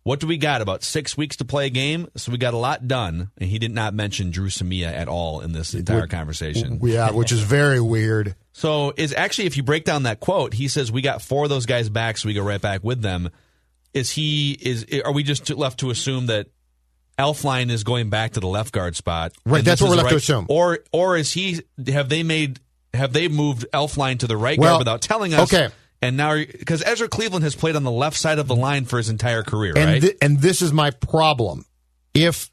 What 0.04 0.18
do 0.18 0.26
we 0.26 0.36
got? 0.36 0.62
About 0.62 0.82
six 0.82 1.16
weeks 1.16 1.36
to 1.36 1.44
play 1.44 1.66
a 1.66 1.70
game, 1.70 2.08
so 2.16 2.32
we 2.32 2.38
got 2.38 2.54
a 2.54 2.58
lot 2.58 2.88
done. 2.88 3.30
And 3.38 3.48
he 3.48 3.58
did 3.60 3.70
not 3.70 3.94
mention 3.94 4.30
Dru 4.32 4.48
Samia 4.48 4.86
at 4.92 5.06
all 5.08 5.40
in 5.40 5.52
this 5.52 5.74
entire 5.74 6.08
conversation. 6.08 6.80
yeah, 6.82 7.10
which 7.12 7.30
is 7.30 7.40
very 7.40 7.80
weird. 7.80 8.34
So 8.52 8.92
is 8.96 9.14
actually 9.14 9.46
if 9.46 9.56
you 9.56 9.62
break 9.62 9.84
down 9.84 10.02
that 10.02 10.18
quote, 10.20 10.54
he 10.54 10.66
says 10.68 10.90
we 10.90 11.02
got 11.02 11.22
four 11.22 11.44
of 11.44 11.50
those 11.50 11.66
guys 11.66 11.88
back, 11.88 12.18
so 12.18 12.26
we 12.26 12.34
go 12.34 12.42
right 12.42 12.60
back 12.60 12.82
with 12.82 13.00
them. 13.00 13.30
Is 13.94 14.10
he 14.10 14.52
is 14.60 14.86
are 15.04 15.12
we 15.12 15.22
just 15.22 15.48
left 15.50 15.80
to 15.80 15.90
assume 15.90 16.26
that 16.26 16.48
Elflein 17.18 17.70
is 17.70 17.84
going 17.84 18.10
back 18.10 18.32
to 18.32 18.40
the 18.40 18.46
left 18.48 18.72
guard 18.72 18.96
spot. 18.96 19.32
Right, 19.44 19.64
that's 19.64 19.80
what 19.80 19.90
we're 19.90 19.96
left 19.96 20.10
to 20.10 20.16
assume. 20.16 20.46
Or 20.48 20.80
or 20.92 21.16
is 21.16 21.32
he? 21.32 21.60
Have 21.86 22.08
they 22.08 22.22
made? 22.22 22.58
Have 22.94 23.12
they 23.12 23.28
moved 23.28 23.66
Elflein 23.72 24.18
to 24.18 24.26
the 24.26 24.36
right 24.36 24.58
Well, 24.58 24.72
guard 24.72 24.80
without 24.80 25.00
telling 25.02 25.32
us? 25.34 25.52
okay. 25.52 25.72
And 26.02 26.16
now, 26.16 26.34
because 26.34 26.82
Ezra 26.82 27.08
Cleveland 27.08 27.44
has 27.44 27.54
played 27.54 27.76
on 27.76 27.84
the 27.84 27.90
left 27.90 28.16
side 28.16 28.40
of 28.40 28.48
the 28.48 28.56
line 28.56 28.84
for 28.84 28.96
his 28.96 29.08
entire 29.08 29.44
career, 29.44 29.72
and 29.76 29.86
right? 29.86 30.02
thi- 30.02 30.16
and 30.20 30.40
this 30.40 30.60
is 30.60 30.72
my 30.72 30.90
problem. 30.90 31.64
If 32.12 32.50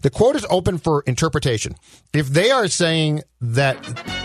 the 0.00 0.10
quote 0.10 0.34
is 0.34 0.46
open 0.48 0.78
for 0.78 1.02
interpretation, 1.06 1.74
if 2.14 2.28
they 2.28 2.50
are 2.50 2.66
saying 2.66 3.22
that 3.42 3.76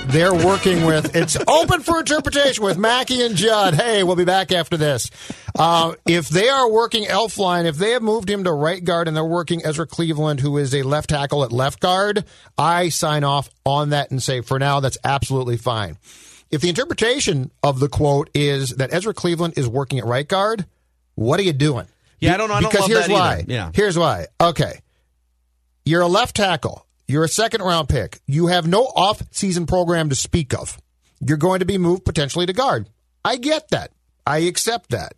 they're 0.07 0.33
working 0.33 0.85
with, 0.85 1.15
it's 1.17 1.37
open 1.47 1.81
for 1.81 1.99
interpretation 1.99 2.63
with 2.63 2.77
Mackey 2.77 3.21
and 3.21 3.35
Judd. 3.35 3.73
Hey, 3.73 4.03
we'll 4.03 4.15
be 4.15 4.23
back 4.25 4.53
after 4.53 4.77
this. 4.77 5.11
Uh, 5.57 5.95
if 6.07 6.29
they 6.29 6.47
are 6.47 6.71
working 6.71 7.03
Elflein, 7.03 7.65
if 7.65 7.75
they 7.75 7.91
have 7.91 8.01
moved 8.01 8.29
him 8.29 8.45
to 8.45 8.51
right 8.51 8.83
guard 8.83 9.07
and 9.07 9.17
they're 9.17 9.25
working 9.25 9.65
Ezra 9.65 9.85
Cleveland, 9.85 10.39
who 10.39 10.57
is 10.57 10.73
a 10.73 10.83
left 10.83 11.09
tackle 11.09 11.43
at 11.43 11.51
left 11.51 11.79
guard, 11.79 12.23
I 12.57 12.89
sign 12.89 13.23
off 13.23 13.49
on 13.65 13.89
that 13.89 14.11
and 14.11 14.23
say, 14.23 14.41
for 14.41 14.59
now, 14.59 14.79
that's 14.79 14.97
absolutely 15.03 15.57
fine. 15.57 15.97
If 16.53 16.61
the 16.61 16.69
interpretation 16.69 17.49
of 17.63 17.79
the 17.79 17.89
quote 17.89 18.29
is 18.35 18.69
that 18.77 18.93
Ezra 18.93 19.13
Cleveland 19.13 19.55
is 19.57 19.67
working 19.67 19.97
at 19.97 20.05
right 20.05 20.27
guard, 20.27 20.65
what 21.15 21.39
are 21.39 21.43
you 21.43 21.51
doing? 21.53 21.87
Yeah, 22.19 22.35
I 22.35 22.37
don't- 22.37 22.51
I 22.51 22.61
don't 22.61 22.71
because 22.71 22.87
here's 22.87 23.09
why. 23.09 23.43
Yeah. 23.47 23.71
Here's 23.73 23.97
why. 23.97 24.27
Okay. 24.39 24.79
You're 25.83 26.01
a 26.01 26.07
left 26.07 26.35
tackle. 26.35 26.85
You're 27.07 27.23
a 27.23 27.27
second 27.27 27.61
round 27.61 27.89
pick. 27.89 28.21
You 28.27 28.47
have 28.47 28.67
no 28.67 28.83
off 28.83 29.23
season 29.31 29.65
program 29.65 30.09
to 30.09 30.15
speak 30.15 30.53
of. 30.53 30.77
You're 31.19 31.37
going 31.37 31.59
to 31.59 31.65
be 31.65 31.77
moved 31.79 32.05
potentially 32.05 32.45
to 32.45 32.53
guard. 32.53 32.87
I 33.25 33.37
get 33.37 33.69
that. 33.69 33.91
I 34.27 34.39
accept 34.39 34.91
that. 34.91 35.13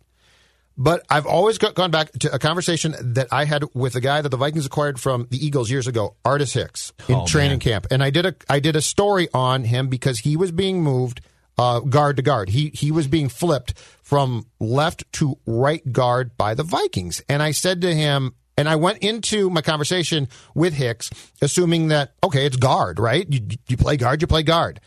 But 0.78 1.06
I've 1.08 1.24
always 1.26 1.56
got, 1.56 1.74
gone 1.74 1.90
back 1.90 2.12
to 2.20 2.34
a 2.34 2.38
conversation 2.38 2.94
that 3.14 3.28
I 3.32 3.46
had 3.46 3.64
with 3.72 3.94
a 3.94 4.00
guy 4.00 4.20
that 4.20 4.28
the 4.28 4.36
Vikings 4.36 4.66
acquired 4.66 5.00
from 5.00 5.26
the 5.30 5.44
Eagles 5.44 5.70
years 5.70 5.86
ago, 5.86 6.16
Artis 6.24 6.52
Hicks, 6.52 6.92
in 7.08 7.14
Oh, 7.14 7.26
training 7.26 7.52
man. 7.52 7.60
camp, 7.60 7.86
and 7.90 8.02
I 8.02 8.10
did 8.10 8.26
a 8.26 8.34
I 8.48 8.60
did 8.60 8.76
a 8.76 8.82
story 8.82 9.28
on 9.32 9.64
him 9.64 9.88
because 9.88 10.18
he 10.20 10.36
was 10.36 10.52
being 10.52 10.82
moved 10.82 11.22
uh, 11.56 11.80
guard 11.80 12.16
to 12.16 12.22
guard. 12.22 12.50
He 12.50 12.70
he 12.74 12.90
was 12.90 13.06
being 13.06 13.28
flipped 13.30 13.78
from 14.02 14.46
left 14.60 15.10
to 15.14 15.38
right 15.46 15.90
guard 15.92 16.36
by 16.36 16.52
the 16.54 16.62
Vikings, 16.62 17.22
and 17.28 17.42
I 17.42 17.52
said 17.52 17.80
to 17.80 17.94
him, 17.94 18.34
and 18.58 18.68
I 18.68 18.76
went 18.76 18.98
into 18.98 19.48
my 19.48 19.62
conversation 19.62 20.28
with 20.54 20.74
Hicks, 20.74 21.10
assuming 21.40 21.88
that 21.88 22.12
okay, 22.22 22.44
it's 22.44 22.56
guard, 22.56 22.98
right? 22.98 23.26
You 23.32 23.40
you 23.68 23.78
play 23.78 23.96
guard, 23.96 24.20
you 24.20 24.26
play 24.26 24.42
guard, 24.42 24.80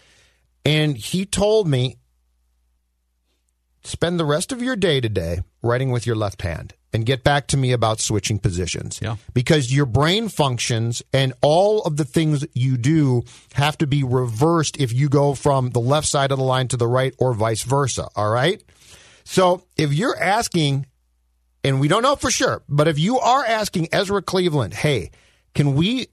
and 0.66 0.96
he 0.96 1.26
told 1.26 1.68
me 1.68 1.98
spend 3.84 4.20
the 4.20 4.26
rest 4.26 4.52
of 4.52 4.62
your 4.62 4.76
day 4.76 5.02
today 5.02 5.42
writing 5.62 5.92
with 5.92 6.06
your 6.06 6.16
left 6.16 6.42
hand 6.42 6.74
and 6.92 7.06
get 7.06 7.24
back 7.24 7.48
to 7.48 7.58
me 7.58 7.72
about 7.72 8.00
switching 8.00 8.40
positions. 8.40 9.00
Yeah. 9.02 9.18
Because 9.34 9.74
your 9.74 9.86
brain 9.86 10.28
functions 10.28 11.04
and 11.14 11.34
all 11.42 11.82
of 11.84 11.98
the 11.98 12.06
things 12.06 12.46
you 12.54 12.78
do 12.78 13.24
have 13.54 13.78
to 13.78 13.88
be 13.88 14.04
reversed 14.04 14.80
if 14.80 14.92
you 14.92 15.08
go 15.10 15.36
from 15.36 15.70
the 15.70 15.80
left 15.80 16.08
side 16.08 16.32
of 16.32 16.38
the 16.38 16.44
line 16.44 16.68
to 16.70 16.78
the 16.78 16.88
right 16.88 17.14
or 17.20 17.34
vice 17.34 17.64
versa. 17.64 18.08
All 18.16 18.30
right. 18.30 18.64
So 19.24 19.64
if 19.78 19.94
you're 19.94 20.20
asking, 20.20 20.88
and 21.64 21.80
we 21.80 21.88
don't 21.88 22.02
know 22.02 22.16
for 22.16 22.32
sure, 22.32 22.64
but 22.68 22.88
if 22.88 22.98
you 22.98 23.20
are 23.20 23.46
asking 23.46 23.90
Ezra 23.92 24.22
Cleveland, 24.22 24.74
hey, 24.74 25.12
can 25.54 25.76
we, 25.76 26.08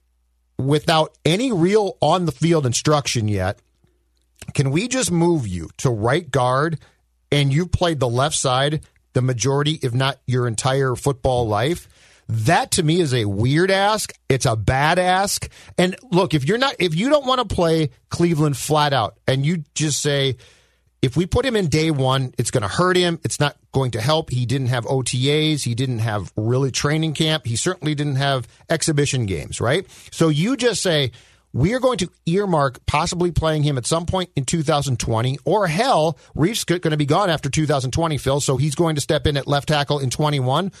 without 0.59 1.17
any 1.25 1.51
real 1.51 1.97
on 2.01 2.25
the 2.25 2.31
field 2.31 2.65
instruction 2.65 3.27
yet, 3.27 3.59
can 4.53 4.69
we 4.69 4.87
just 4.87 5.11
move 5.11 5.47
you 5.47 5.69
to 5.77 5.89
right 5.89 6.29
guard 6.29 6.79
and 7.31 7.53
you've 7.53 7.71
played 7.71 7.99
the 7.99 8.09
left 8.09 8.35
side 8.35 8.81
the 9.13 9.21
majority, 9.21 9.79
if 9.81 9.93
not 9.93 10.19
your 10.27 10.47
entire 10.47 10.95
football 10.95 11.47
life? 11.47 11.87
That 12.29 12.71
to 12.71 12.83
me 12.83 12.99
is 12.99 13.13
a 13.13 13.25
weird 13.25 13.71
ask. 13.71 14.13
It's 14.27 14.45
a 14.45 14.55
bad 14.55 14.99
ask. 14.99 15.49
And 15.77 15.95
look, 16.11 16.33
if 16.33 16.45
you're 16.45 16.57
not, 16.57 16.75
if 16.79 16.93
you 16.93 17.09
don't 17.09 17.25
want 17.25 17.47
to 17.47 17.55
play 17.55 17.91
Cleveland 18.09 18.57
flat 18.57 18.91
out 18.93 19.17
and 19.27 19.45
you 19.45 19.63
just 19.73 20.01
say, 20.01 20.35
if 21.01 21.15
we 21.15 21.25
put 21.25 21.45
him 21.45 21.55
in 21.55 21.67
day 21.67 21.91
one, 21.91 22.33
it's 22.37 22.51
going 22.51 22.63
to 22.63 22.67
hurt 22.67 22.97
him. 22.97 23.19
It's 23.23 23.39
not 23.39 23.55
going 23.71 23.91
to 23.91 24.01
help. 24.01 24.29
He 24.29 24.45
didn't 24.45 24.67
have 24.67 24.85
OTAs. 24.85 25.63
He 25.63 25.75
didn't 25.75 25.99
have 25.99 26.33
really 26.35 26.71
training 26.71 27.13
camp. 27.13 27.45
He 27.45 27.55
certainly 27.55 27.95
didn't 27.95 28.15
have 28.15 28.47
exhibition 28.69 29.25
games, 29.25 29.61
right? 29.61 29.85
So 30.11 30.29
you 30.29 30.57
just 30.57 30.81
say, 30.81 31.11
we 31.57 31.73
are 31.73 31.79
going 31.79 31.97
to 31.97 32.09
earmark 32.27 32.85
possibly 32.85 33.31
playing 33.31 33.63
him 33.63 33.77
at 33.79 33.85
some 33.87 34.05
point 34.05 34.29
in 34.35 34.45
2020, 34.45 35.39
or 35.43 35.65
hell, 35.67 36.17
Reiff's 36.35 36.63
going 36.63 36.81
to 36.81 36.97
be 36.97 37.05
gone 37.07 37.29
after 37.31 37.49
2020, 37.49 38.17
Phil. 38.19 38.39
So 38.39 38.57
he's 38.57 38.75
going 38.75 38.93
to 38.95 39.01
step 39.01 39.25
in 39.25 39.35
at 39.37 39.47
left 39.47 39.67
tackle 39.69 39.97
in 39.99 40.11
21. 40.11 40.71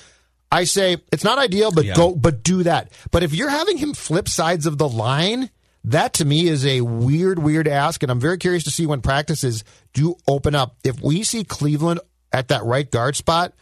I 0.51 0.63
say 0.65 0.97
it's 1.11 1.23
not 1.23 1.39
ideal, 1.39 1.71
but 1.71 1.85
Yeah. 1.85 1.95
go, 1.95 2.13
but 2.15 2.43
do 2.43 2.61
that. 2.63 2.91
But 3.11 3.23
if 3.23 3.33
you're 3.33 3.49
having 3.49 3.77
him 3.77 3.93
flip 3.93 4.29
sides 4.29 4.65
of 4.67 4.77
the 4.77 4.87
line, 4.87 5.49
that 5.83 6.13
to 6.13 6.25
me 6.25 6.47
is 6.47 6.63
a 6.65 6.81
weird, 6.81 7.39
weird 7.39 7.67
ask, 7.67 8.03
and 8.03 8.11
I'm 8.11 8.19
very 8.19 8.37
curious 8.37 8.63
to 8.65 8.71
see 8.71 8.85
when 8.85 9.01
practices 9.01 9.63
do 9.93 10.15
open 10.27 10.53
up. 10.53 10.75
If 10.83 11.01
we 11.01 11.23
see 11.23 11.43
Cleveland 11.43 12.01
at 12.31 12.49
that 12.49 12.63
right 12.63 12.89
guard 12.89 13.15
spot, 13.15 13.53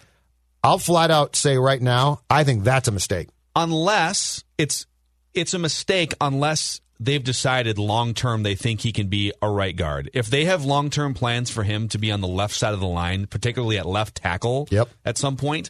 I'll 0.63 0.79
flat 0.79 1.11
out 1.11 1.35
say 1.35 1.57
right 1.57 1.81
now, 1.81 2.19
I 2.29 2.43
think 2.43 2.63
that's 2.65 2.87
a 2.87 2.91
mistake. 2.91 3.29
unless 3.55 4.43
it's 4.57 4.85
it's 5.33 5.53
a 5.53 5.59
mistake 5.59 6.13
unless 6.19 6.81
they've 6.99 7.23
decided 7.23 7.77
long 7.77 8.13
term 8.13 8.43
they 8.43 8.55
think 8.55 8.81
he 8.81 8.91
can 8.91 9.07
be 9.07 9.31
a 9.41 9.49
right 9.49 9.75
guard. 9.75 10.09
If 10.13 10.27
they 10.27 10.45
have 10.45 10.63
long 10.65 10.89
term 10.89 11.13
plans 11.13 11.49
for 11.49 11.63
him 11.63 11.87
to 11.89 11.97
be 11.97 12.11
on 12.11 12.21
the 12.21 12.27
left 12.27 12.53
side 12.55 12.73
of 12.73 12.79
the 12.79 12.87
line, 12.87 13.27
particularly 13.27 13.77
at 13.77 13.85
left 13.85 14.15
tackle 14.15 14.67
Yep. 14.71 14.89
at 15.05 15.17
some 15.17 15.35
point, 15.37 15.69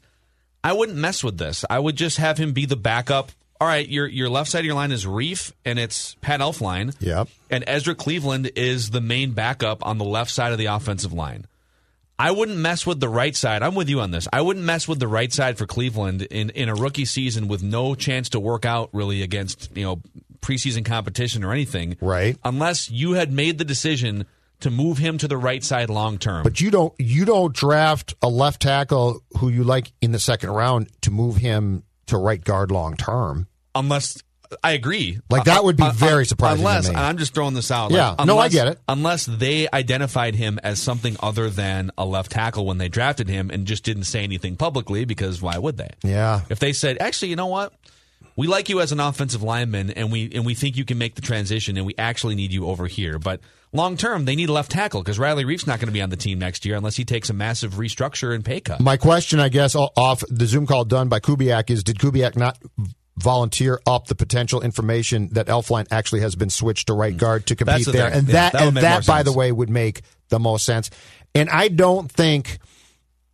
I 0.63 0.73
wouldn't 0.73 0.97
mess 0.97 1.23
with 1.23 1.37
this. 1.37 1.63
I 1.69 1.79
would 1.79 1.95
just 1.95 2.17
have 2.17 2.37
him 2.37 2.53
be 2.53 2.65
the 2.65 2.75
backup. 2.75 3.31
All 3.61 3.67
right, 3.67 3.87
your 3.87 4.05
your 4.07 4.29
left 4.29 4.49
side 4.51 4.59
of 4.59 4.65
your 4.65 4.75
line 4.75 4.91
is 4.91 5.05
Reiff 5.05 5.53
and 5.63 5.79
it's 5.79 6.15
Pat 6.21 6.41
Elflein. 6.41 6.93
Yep. 6.99 7.29
And 7.49 7.63
Ezra 7.67 7.95
Cleveland 7.95 8.51
is 8.55 8.89
the 8.89 8.99
main 9.01 9.31
backup 9.31 9.85
on 9.85 9.97
the 9.97 10.03
left 10.05 10.29
side 10.31 10.51
of 10.51 10.57
the 10.57 10.65
offensive 10.65 11.13
line. 11.13 11.45
I 12.17 12.31
wouldn't 12.31 12.57
mess 12.57 12.85
with 12.87 13.01
the 13.01 13.09
right 13.09 13.35
side. 13.35 13.61
I'm 13.61 13.75
with 13.75 13.89
you 13.89 13.99
on 13.99 14.11
this. 14.11 14.25
I 14.31 14.41
wouldn't 14.41 14.65
mess 14.65 14.87
with 14.87 14.99
the 14.99 15.07
right 15.07 15.31
side 15.33 15.57
for 15.57 15.65
Cleveland 15.65 16.21
in, 16.21 16.49
in 16.51 16.69
a 16.69 16.75
rookie 16.75 17.03
season 17.03 17.49
with 17.49 17.61
no 17.61 17.93
chance 17.93 18.29
to 18.29 18.39
work 18.39 18.63
out 18.65 18.89
really 18.93 19.21
against, 19.21 19.75
you 19.75 19.83
know, 19.83 20.01
preseason 20.45 20.85
competition 20.85 21.43
or 21.43 21.51
anything. 21.51 21.97
Right. 21.99 22.37
Unless 22.43 22.91
you 22.91 23.13
had 23.13 23.31
made 23.31 23.57
the 23.57 23.65
decision 23.65 24.25
to 24.61 24.69
move 24.71 24.97
him 24.99 25.17
to 25.17 25.27
the 25.27 25.37
right 25.37 25.63
side 25.63 25.89
long 25.89 26.17
term. 26.17 26.43
But 26.43 26.61
you 26.61 26.71
don't 26.71 26.93
you 26.99 27.25
don't 27.25 27.53
draft 27.53 28.13
a 28.21 28.29
left 28.29 28.61
tackle 28.61 29.21
who 29.39 29.49
you 29.49 29.63
like 29.63 29.91
in 30.01 30.11
the 30.11 30.19
second 30.19 30.51
round 30.51 30.89
to 31.01 31.11
move 31.11 31.35
him 31.37 31.83
to 32.07 32.17
right 32.17 32.41
guard 32.43 32.71
long 32.71 32.95
term. 32.95 33.47
unless 33.73 34.17
I 34.63 34.71
agree. 34.73 35.19
Like, 35.29 35.45
that 35.45 35.63
would 35.63 35.75
be 35.75 35.83
Uh, 35.83 35.87
uh, 35.89 35.91
very 35.93 36.25
surprising 36.25 36.63
to 36.63 36.69
Unless. 36.69 36.89
I'm 36.89 37.17
just 37.17 37.33
throwing 37.33 37.55
this 37.55 37.71
out. 37.71 37.89
Yeah, 37.91 38.11
like, 38.17 38.27
no, 38.27 38.37
I 38.37 38.47
get 38.47 38.67
it. 38.67 38.79
Unless 38.87 39.25
they 39.25 39.67
identified 39.73 40.35
him 40.35 40.59
as 40.63 40.79
something 40.79 41.17
other 41.19 41.49
than 41.49 41.89
a 41.97 42.05
left 42.05 42.31
tackle 42.31 42.65
when 42.65 42.77
they 42.77 42.87
drafted 42.87 43.27
him 43.27 43.49
and 43.49 43.65
just 43.65 43.83
didn't 43.83 44.03
say 44.03 44.23
anything 44.23 44.55
publicly 44.55 45.03
because 45.03 45.41
why 45.41 45.57
would 45.57 45.77
they? 45.77 45.89
Yeah. 46.03 46.41
If 46.49 46.59
they 46.59 46.73
said, 46.73 46.97
actually, 47.01 47.29
you 47.29 47.35
know 47.35 47.47
what? 47.47 47.73
We 48.37 48.47
like 48.47 48.67
you 48.67 48.81
as 48.81 48.91
an 48.91 48.99
offensive 48.99 49.43
lineman, 49.43 49.91
and 49.91 50.11
we 50.11 50.29
and 50.33 50.45
we 50.45 50.55
think 50.55 50.75
you 50.75 50.83
can 50.83 50.97
make 50.97 51.15
the 51.15 51.21
transition, 51.21 51.77
and 51.77 51.85
we 51.85 51.95
actually 51.97 52.35
need 52.35 52.51
you 52.51 52.67
over 52.67 52.85
here. 52.85 53.17
But 53.17 53.39
long 53.71 53.95
term, 53.95 54.25
they 54.25 54.35
need 54.35 54.49
a 54.49 54.53
left 54.53 54.71
tackle 54.71 55.01
because 55.01 55.17
Riley 55.17 55.45
Reiff's 55.45 55.65
not 55.65 55.79
going 55.79 55.87
to 55.87 55.93
be 55.93 56.01
on 56.01 56.09
the 56.09 56.17
team 56.17 56.39
next 56.39 56.65
year 56.65 56.75
unless 56.75 56.97
he 56.97 57.05
takes 57.05 57.29
a 57.29 57.33
massive 57.33 57.75
restructure 57.75 58.35
and 58.35 58.43
pay 58.43 58.59
cut. 58.59 58.81
My 58.81 58.97
question, 58.97 59.39
I 59.39 59.47
guess, 59.49 59.75
off 59.75 60.23
the 60.29 60.45
Zoom 60.45 60.67
call 60.67 60.83
done 60.83 61.07
by 61.07 61.21
Kubiak 61.21 61.69
is: 61.69 61.83
Did 61.83 61.97
Kubiak 61.97 62.35
not 62.35 62.57
volunteer 63.17 63.79
up 63.85 64.07
the 64.07 64.15
potential 64.15 64.61
information 64.61 65.29
that 65.31 65.47
Elflein 65.47 65.87
actually 65.89 66.19
has 66.19 66.35
been 66.35 66.49
switched 66.49 66.87
to 66.87 66.93
right 66.93 67.13
mm. 67.13 67.19
guard 67.19 67.45
to 67.47 67.55
compete 67.55 67.87
there? 67.87 68.11
And 68.11 68.27
Yeah, 68.27 68.33
that, 68.33 68.51
that 68.53 68.61
and 68.61 68.77
that, 68.77 69.05
by 69.05 69.23
the 69.23 69.31
way, 69.31 69.51
would 69.51 69.69
make 69.69 70.01
the 70.27 70.39
most 70.39 70.65
sense. 70.65 70.89
And 71.33 71.49
I 71.49 71.69
don't 71.69 72.11
think 72.11 72.59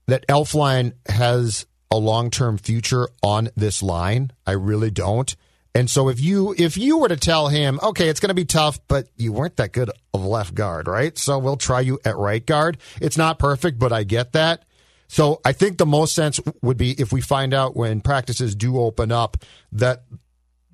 that 0.07 0.27
Elflein 0.27 0.93
has 1.07 1.65
a 1.91 1.97
long 1.97 2.31
term 2.31 2.57
future 2.57 3.09
on 3.21 3.49
this 3.55 3.83
line. 3.83 4.31
I 4.47 4.53
really 4.53 4.89
don't. 4.89 5.35
And 5.73 5.89
so 5.89 6.09
if 6.09 6.19
you 6.19 6.53
if 6.57 6.77
you 6.77 6.97
were 6.97 7.07
to 7.07 7.17
tell 7.17 7.47
him, 7.47 7.79
okay, 7.81 8.09
it's 8.09 8.19
going 8.19 8.29
to 8.29 8.33
be 8.35 8.45
tough, 8.45 8.79
but 8.87 9.07
you 9.15 9.31
weren't 9.31 9.57
that 9.57 9.71
good 9.71 9.89
of 10.13 10.25
left 10.25 10.53
guard, 10.53 10.87
right? 10.87 11.17
So 11.17 11.39
we'll 11.39 11.57
try 11.57 11.81
you 11.81 11.99
at 12.03 12.17
right 12.17 12.45
guard. 12.45 12.77
It's 12.99 13.17
not 13.17 13.39
perfect, 13.39 13.79
but 13.79 13.93
I 13.93 14.03
get 14.03 14.33
that. 14.33 14.65
So 15.07 15.41
I 15.43 15.51
think 15.51 15.77
the 15.77 15.85
most 15.85 16.15
sense 16.15 16.39
would 16.61 16.77
be 16.77 16.91
if 16.91 17.11
we 17.11 17.21
find 17.21 17.53
out 17.53 17.75
when 17.75 18.01
practices 18.01 18.55
do 18.55 18.79
open 18.79 19.11
up 19.11 19.37
that 19.73 20.03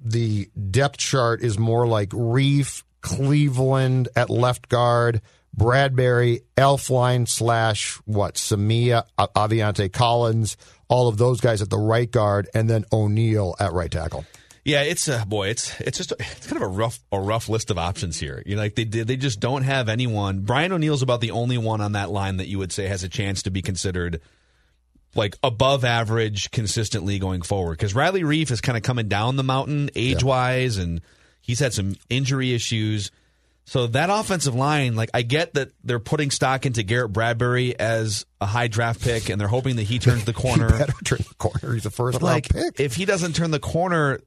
the 0.03 0.49
depth 0.69 0.97
chart 0.97 1.41
is 1.41 1.57
more 1.57 1.87
like 1.87 2.09
Reiff, 2.09 2.83
Cleveland 3.01 4.09
at 4.15 4.29
left 4.29 4.69
guard, 4.69 5.21
Bradbury, 5.57 6.41
Elflein 6.55 7.27
slash 7.27 7.95
what, 8.05 8.35
Samia, 8.35 9.03
Aviante 9.17 9.91
Collins, 9.91 10.55
all 10.87 11.07
of 11.07 11.17
those 11.17 11.41
guys 11.41 11.61
at 11.61 11.69
the 11.69 11.77
right 11.77 12.09
guard, 12.09 12.47
and 12.53 12.69
then 12.69 12.85
O'Neill 12.91 13.55
at 13.59 13.73
right 13.73 13.91
tackle. 13.91 14.25
Yeah, 14.63 14.81
it's 14.81 15.07
a 15.07 15.25
boy. 15.25 15.47
It's 15.47 15.79
it's 15.79 15.97
just 15.97 16.11
a, 16.11 16.17
it's 16.19 16.45
kind 16.45 16.61
of 16.61 16.69
a 16.69 16.71
rough 16.71 16.99
a 17.11 17.19
rough 17.19 17.47
list 17.47 17.71
of 17.71 17.77
options 17.77 18.19
here. 18.19 18.43
You 18.45 18.57
know, 18.57 18.61
like 18.61 18.75
they 18.75 18.83
did, 18.83 19.07
they 19.07 19.15
just 19.15 19.39
don't 19.39 19.63
have 19.63 19.87
anyone. 19.87 20.41
Brian 20.41 20.73
O'Neill's 20.73 21.01
about 21.01 21.21
the 21.21 21.31
only 21.31 21.57
one 21.57 21.79
on 21.79 21.93
that 21.93 22.11
line 22.11 22.37
that 22.37 22.47
you 22.47 22.59
would 22.59 22.73
say 22.73 22.87
has 22.87 23.01
a 23.01 23.09
chance 23.09 23.43
to 23.43 23.49
be 23.49 23.61
considered 23.61 24.19
like 25.15 25.37
above 25.41 25.85
average 25.85 26.51
consistently 26.51 27.17
going 27.17 27.43
forward 27.43 27.77
because 27.77 27.95
Riley 27.95 28.23
Reiff 28.23 28.51
is 28.51 28.59
kind 28.59 28.77
of 28.77 28.83
coming 28.83 29.07
down 29.07 29.37
the 29.37 29.43
mountain 29.43 29.89
age 29.95 30.21
wise, 30.21 30.77
and 30.77 30.99
he's 31.41 31.61
had 31.61 31.73
some 31.73 31.95
injury 32.09 32.53
issues. 32.53 33.09
So 33.67 33.87
that 33.87 34.09
offensive 34.09 34.55
line, 34.55 34.95
like 34.95 35.09
I 35.13 35.23
get 35.23 35.55
that 35.55 35.71
they're 35.83 35.99
putting 35.99 36.31
stock 36.31 36.65
into 36.65 36.83
Garrett 36.83 37.11
Bradbury 37.11 37.77
as 37.77 38.25
a 38.39 38.45
high 38.45 38.69
draft 38.69 39.01
pick, 39.01 39.27
and 39.27 39.41
they're 39.41 39.49
hoping 39.49 39.75
that 39.75 39.83
he 39.83 39.99
turns 39.99 40.23
the 40.23 40.31
corner. 40.33 40.69
Better 40.69 40.93
turn 41.03 41.19
the 41.27 41.35
corner. 41.35 41.73
He's 41.73 41.85
a 41.85 41.91
first 41.91 42.21
round 42.21 42.23
like, 42.23 42.47
pick. 42.47 42.79
if 42.79 42.95
he 42.95 43.03
doesn't 43.03 43.35
turn 43.35 43.51
the 43.51 43.59
corner, 43.59 44.21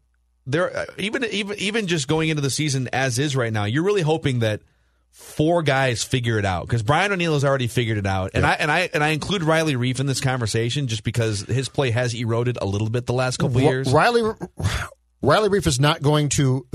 there 0.45 0.77
uh, 0.77 0.85
even 0.99 1.25
even 1.25 1.59
even 1.59 1.87
just 1.87 2.07
going 2.07 2.29
into 2.29 2.43
the 2.43 2.51
season 2.51 2.91
as 2.93 3.19
is 3.19 3.35
right 3.35 3.51
now, 3.51 3.65
you're 3.65 3.83
really 3.83 4.03
hoping 4.03 4.41
that 4.41 4.61
four 5.11 5.63
guys 5.63 6.05
figure 6.05 6.39
it 6.39 6.45
out 6.45 6.67
because 6.67 6.83
Brian 6.83 7.11
O'Neill 7.11 7.33
has 7.33 7.43
already 7.43 7.67
figured 7.67 7.97
it 7.97 8.07
out, 8.07 8.33
and 8.35 8.45
I 8.45 8.53
and 8.53 8.71
I 8.71 8.91
and 8.93 9.03
I 9.03 9.09
include 9.09 9.43
Riley 9.43 9.75
Reiff 9.75 10.01
in 10.01 10.07
this 10.07 10.21
conversation 10.21 10.87
just 10.87 11.03
because 11.03 11.41
his 11.41 11.71
play 11.71 11.93
has 11.93 12.13
eroded 12.13 12.59
a 12.61 12.67
little 12.67 12.91
bit 12.91 13.07
the 13.07 13.15
last 13.15 13.39
couple 13.39 13.59
years. 13.63 13.91
Riley 13.91 14.21
Riley 15.23 15.49
Reiff 15.49 15.67
is 15.67 15.81
not 15.81 16.03
going 16.03 16.29
to 16.31 16.67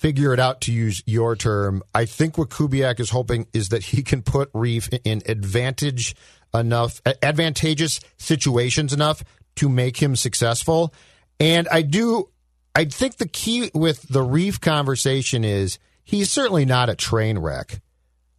figure 0.00 0.32
it 0.32 0.40
out 0.40 0.62
to 0.62 0.72
use 0.72 1.02
your 1.04 1.36
term. 1.36 1.82
I 1.94 2.06
think 2.06 2.38
what 2.38 2.48
Kubiak 2.48 3.00
is 3.00 3.10
hoping 3.10 3.46
is 3.52 3.68
that 3.68 3.82
he 3.82 4.02
can 4.02 4.22
put 4.22 4.50
Reiff 4.54 4.98
in 5.04 5.20
advantage 5.26 6.16
enough 6.54 7.02
advantageous 7.22 8.00
situations 8.16 8.94
enough 8.94 9.22
to 9.56 9.68
make 9.68 9.98
him 9.98 10.16
successful. 10.16 10.94
And 11.38 11.68
I 11.68 11.82
do 11.82 12.30
I 12.74 12.86
think 12.86 13.18
the 13.18 13.28
key 13.28 13.70
with 13.74 14.02
the 14.08 14.20
Reiff 14.20 14.58
conversation 14.58 15.44
is 15.44 15.78
he's 16.02 16.30
certainly 16.30 16.64
not 16.64 16.88
a 16.88 16.94
train 16.94 17.38
wreck. 17.38 17.82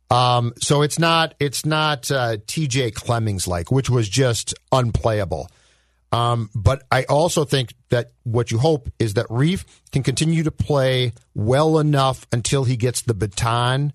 Um, 0.09 0.53
so 0.59 0.81
it's 0.81 0.97
not 0.97 1.35
it's 1.39 1.63
not 1.63 2.09
uh, 2.09 2.37
T.J. 2.47 2.91
Clemmings 2.91 3.47
like, 3.47 3.71
which 3.71 3.89
was 3.89 4.09
just 4.09 4.55
unplayable. 4.71 5.47
Um, 6.11 6.49
but 6.53 6.83
I 6.91 7.03
also 7.05 7.45
think 7.45 7.73
that 7.89 8.11
what 8.23 8.51
you 8.51 8.57
hope 8.57 8.89
is 8.99 9.13
that 9.13 9.27
Reiff 9.27 9.63
can 9.91 10.03
continue 10.03 10.43
to 10.43 10.51
play 10.51 11.13
well 11.33 11.79
enough 11.79 12.27
until 12.31 12.65
he 12.65 12.75
gets 12.75 13.01
the 13.01 13.13
baton 13.13 13.93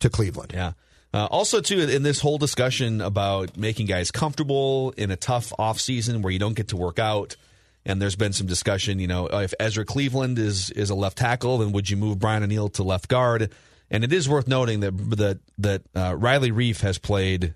to 0.00 0.08
Cleveland. 0.08 0.52
Yeah. 0.54 0.72
Uh, 1.14 1.26
also, 1.30 1.60
too, 1.60 1.80
in 1.80 2.02
this 2.04 2.20
whole 2.20 2.38
discussion 2.38 3.00
about 3.00 3.56
making 3.56 3.86
guys 3.86 4.10
comfortable 4.10 4.94
in 4.96 5.10
a 5.10 5.16
tough 5.16 5.52
offseason 5.58 6.22
where 6.22 6.32
you 6.32 6.38
don't 6.38 6.54
get 6.54 6.68
to 6.68 6.76
work 6.76 6.98
out, 6.98 7.36
and 7.84 8.00
there's 8.00 8.16
been 8.16 8.32
some 8.32 8.46
discussion, 8.46 8.98
you 8.98 9.08
know, 9.08 9.26
if 9.26 9.52
Ezra 9.60 9.84
Cleveland 9.84 10.38
is 10.38 10.70
is 10.70 10.88
a 10.88 10.94
left 10.94 11.18
tackle, 11.18 11.58
then 11.58 11.72
would 11.72 11.90
you 11.90 11.96
move 11.96 12.18
Brian 12.18 12.42
O'Neill 12.42 12.68
to 12.70 12.82
left 12.82 13.08
guard? 13.08 13.50
And 13.90 14.04
it 14.04 14.12
is 14.12 14.26
worth 14.26 14.48
noting 14.48 14.80
that 14.80 14.96
that 15.18 15.40
that 15.58 15.82
uh, 15.94 16.16
Riley 16.16 16.50
Reiff 16.50 16.80
has 16.80 16.96
played 16.96 17.54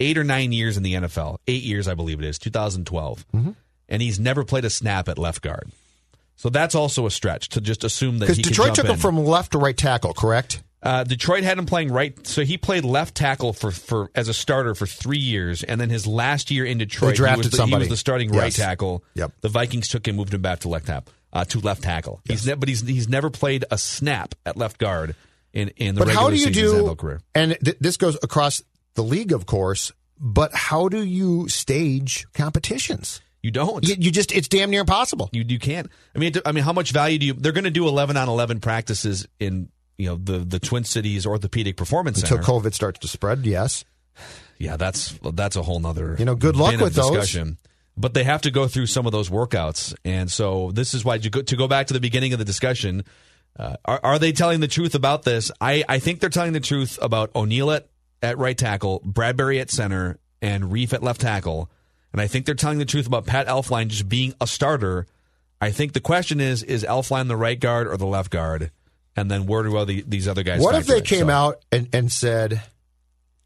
eight 0.00 0.18
or 0.18 0.24
nine 0.24 0.52
years 0.52 0.76
in 0.76 0.82
the 0.82 0.94
NFL, 0.94 1.38
eight 1.46 1.62
years, 1.62 1.88
I 1.88 1.94
believe 1.94 2.18
it 2.20 2.24
is, 2.26 2.38
2012, 2.38 3.24
and 3.88 4.02
he's 4.02 4.18
never 4.18 4.44
played 4.44 4.64
a 4.64 4.70
snap 4.70 5.08
at 5.08 5.18
left 5.18 5.42
guard. 5.42 5.70
So 6.36 6.48
that's 6.48 6.74
also 6.74 7.06
a 7.06 7.10
stretch 7.10 7.50
to 7.50 7.60
just 7.60 7.84
assume 7.84 8.18
that 8.18 8.26
Because 8.26 8.36
he 8.38 8.42
Detroit 8.42 8.74
took 8.74 8.86
him 8.86 8.96
from 8.96 9.18
left 9.24 9.52
to 9.52 9.58
right 9.58 9.76
tackle, 9.76 10.12
correct? 10.14 10.62
Uh, 10.82 11.02
Detroit 11.04 11.44
had 11.44 11.56
him 11.56 11.64
playing 11.64 11.90
right, 11.92 12.26
so 12.26 12.42
he 12.44 12.58
played 12.58 12.84
left 12.84 13.14
tackle 13.14 13.52
for, 13.54 13.70
for 13.70 14.10
as 14.14 14.28
a 14.28 14.34
starter 14.34 14.74
for 14.74 14.84
three 14.86 15.16
years, 15.18 15.62
and 15.62 15.80
then 15.80 15.88
his 15.88 16.06
last 16.06 16.50
year 16.50 16.66
in 16.66 16.76
Detroit, 16.76 17.12
They 17.12 17.16
drafted 17.16 17.44
he, 17.44 17.46
was 17.46 17.50
the, 17.52 17.56
he 17.56 17.62
somebody. 17.62 17.80
was 17.84 17.88
the 17.88 17.96
starting 17.96 18.30
right 18.32 18.52
tackle. 18.52 19.02
Yep. 19.14 19.32
The 19.40 19.48
Vikings 19.48 19.88
took 19.88 20.06
him, 20.06 20.16
moved 20.16 20.34
him 20.34 20.42
back 20.42 20.58
to 20.60 20.68
left 20.68 20.86
tackle, 20.86 21.12
uh, 21.32 21.44
to 21.46 21.60
left 21.60 21.82
tackle. 21.84 22.20
He's 22.28 22.46
ne- 22.46 22.54
but 22.54 22.68
he's 22.68 22.82
he's 22.82 23.08
never 23.08 23.30
played 23.30 23.64
a 23.70 23.78
snap 23.78 24.34
at 24.44 24.58
left 24.58 24.76
guard 24.78 25.14
in 25.54 25.68
in 25.76 25.94
the 25.94 26.00
But 26.00 26.08
regular 26.08 26.22
how 26.24 26.30
do 26.30 26.36
you 26.36 26.50
do? 26.50 26.94
Career. 26.96 27.20
And 27.34 27.56
th- 27.64 27.78
this 27.80 27.96
goes 27.96 28.18
across 28.22 28.60
the 28.94 29.02
league, 29.02 29.32
of 29.32 29.46
course. 29.46 29.92
But 30.18 30.54
how 30.54 30.88
do 30.88 31.02
you 31.02 31.48
stage 31.48 32.26
competitions? 32.34 33.20
You 33.42 33.50
don't. 33.50 33.86
You, 33.86 33.96
you 33.98 34.10
just 34.10 34.32
it's 34.32 34.48
damn 34.48 34.70
near 34.70 34.80
impossible. 34.80 35.28
You 35.32 35.44
you 35.46 35.58
can't. 35.58 35.90
I 36.14 36.18
mean, 36.18 36.32
I 36.46 36.52
mean, 36.52 36.64
how 36.64 36.72
much 36.72 36.92
value 36.92 37.18
do 37.18 37.26
you? 37.26 37.32
They're 37.34 37.52
going 37.52 37.64
to 37.64 37.70
do 37.70 37.86
eleven 37.86 38.16
on 38.16 38.28
eleven 38.28 38.60
practices 38.60 39.28
in 39.38 39.68
you 39.98 40.06
know 40.08 40.16
the 40.16 40.38
the 40.38 40.58
Twin 40.58 40.84
Cities 40.84 41.26
Orthopedic 41.26 41.76
Performance 41.76 42.22
Until 42.22 42.38
Center. 42.38 42.50
COVID 42.50 42.72
starts 42.72 43.00
to 43.00 43.08
spread, 43.08 43.44
yes. 43.44 43.84
Yeah, 44.58 44.76
that's 44.76 45.18
that's 45.34 45.56
a 45.56 45.62
whole 45.62 45.80
nother 45.80 46.16
You 46.18 46.24
know, 46.24 46.36
good 46.36 46.56
luck 46.56 46.80
with 46.80 46.94
those. 46.94 47.10
discussion. 47.10 47.58
But 47.96 48.14
they 48.14 48.24
have 48.24 48.42
to 48.42 48.50
go 48.50 48.66
through 48.66 48.86
some 48.86 49.06
of 49.06 49.12
those 49.12 49.28
workouts, 49.30 49.94
and 50.04 50.30
so 50.30 50.72
this 50.72 50.94
is 50.94 51.04
why 51.04 51.18
to 51.18 51.30
go, 51.30 51.42
to 51.42 51.56
go 51.56 51.68
back 51.68 51.88
to 51.88 51.94
the 51.94 52.00
beginning 52.00 52.32
of 52.32 52.38
the 52.38 52.44
discussion. 52.44 53.04
Uh, 53.56 53.76
are, 53.84 54.00
are 54.02 54.18
they 54.18 54.32
telling 54.32 54.58
the 54.58 54.66
truth 54.66 54.96
about 54.96 55.22
this? 55.22 55.52
I, 55.60 55.84
I 55.88 56.00
think 56.00 56.18
they're 56.18 56.28
telling 56.28 56.54
the 56.54 56.60
truth 56.60 56.98
about 57.00 57.30
O'Neill 57.36 57.70
at, 57.70 57.86
at 58.24 58.38
right 58.38 58.56
tackle, 58.58 59.00
Bradbury 59.04 59.60
at 59.60 59.70
center, 59.70 60.18
and 60.42 60.64
Reiff 60.64 60.92
at 60.92 61.02
left 61.02 61.20
tackle. 61.20 61.70
And 62.12 62.20
I 62.20 62.26
think 62.26 62.46
they're 62.46 62.54
telling 62.54 62.78
the 62.78 62.84
truth 62.84 63.06
about 63.06 63.26
Pat 63.26 63.46
Elflein 63.46 63.88
just 63.88 64.08
being 64.08 64.34
a 64.40 64.46
starter. 64.46 65.06
I 65.60 65.70
think 65.70 65.92
the 65.92 66.00
question 66.00 66.40
is: 66.40 66.62
Is 66.62 66.84
Elflein 66.84 67.28
the 67.28 67.36
right 67.36 67.58
guard 67.58 67.86
or 67.86 67.96
the 67.96 68.06
left 68.06 68.30
guard? 68.30 68.70
And 69.16 69.30
then 69.30 69.46
where 69.46 69.62
do 69.62 69.76
all 69.76 69.86
the, 69.86 70.02
these 70.06 70.26
other 70.26 70.42
guys? 70.42 70.60
What 70.60 70.74
if 70.74 70.86
they 70.86 70.98
in? 70.98 71.04
came 71.04 71.26
So- 71.26 71.32
out 71.32 71.64
and, 71.70 71.88
and 71.92 72.10
said, 72.10 72.60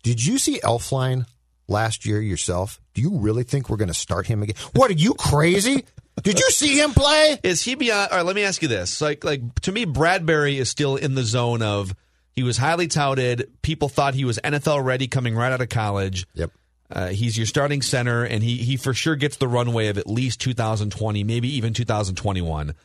Did 0.02 0.24
you 0.24 0.38
see 0.38 0.60
Elflein 0.60 1.26
last 1.66 2.06
year 2.06 2.20
yourself? 2.22 2.80
Do 2.94 3.02
you 3.02 3.18
really 3.18 3.42
think 3.44 3.68
we're 3.68 3.76
going 3.76 3.88
to 3.88 3.94
start 3.94 4.26
him 4.26 4.42
again? 4.42 4.56
What, 4.74 4.90
are 4.90 4.94
you 4.94 5.12
crazy? 5.14 5.84
Did 6.22 6.40
you 6.40 6.50
see 6.50 6.80
him 6.80 6.92
play? 6.92 7.38
Is 7.42 7.62
he 7.62 7.74
beyond? 7.74 8.10
All 8.10 8.16
right, 8.18 8.26
let 8.26 8.34
me 8.34 8.42
ask 8.44 8.60
you 8.62 8.68
this: 8.68 9.00
like, 9.00 9.22
like 9.24 9.60
to 9.60 9.72
me, 9.72 9.84
Bradbury 9.84 10.58
is 10.58 10.68
still 10.68 10.96
in 10.96 11.14
the 11.14 11.22
zone 11.22 11.62
of 11.62 11.94
he 12.38 12.44
was 12.44 12.56
highly 12.56 12.86
touted. 12.86 13.50
People 13.62 13.88
thought 13.88 14.14
he 14.14 14.24
was 14.24 14.38
NFL 14.38 14.84
ready 14.84 15.08
coming 15.08 15.34
right 15.34 15.50
out 15.50 15.60
of 15.60 15.70
college. 15.70 16.24
Yep. 16.34 16.52
Uh, 16.88 17.08
he's 17.08 17.36
your 17.36 17.46
starting 17.46 17.82
center, 17.82 18.22
and 18.22 18.44
he 18.44 18.58
he 18.58 18.76
for 18.76 18.94
sure 18.94 19.16
gets 19.16 19.38
the 19.38 19.48
runway 19.48 19.88
of 19.88 19.98
at 19.98 20.06
least 20.06 20.40
2020, 20.40 21.24
maybe 21.24 21.48
even 21.56 21.74
2021. 21.74 22.76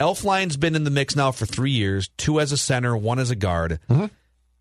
Elflein's 0.00 0.56
been 0.56 0.74
in 0.74 0.84
the 0.84 0.90
mix 0.90 1.14
now 1.14 1.32
for 1.32 1.44
three 1.44 1.72
years, 1.72 2.08
two 2.16 2.40
as 2.40 2.50
a 2.50 2.56
center, 2.56 2.96
one 2.96 3.18
as 3.18 3.30
a 3.30 3.36
guard. 3.36 3.78
Mm-hmm. 3.90 4.06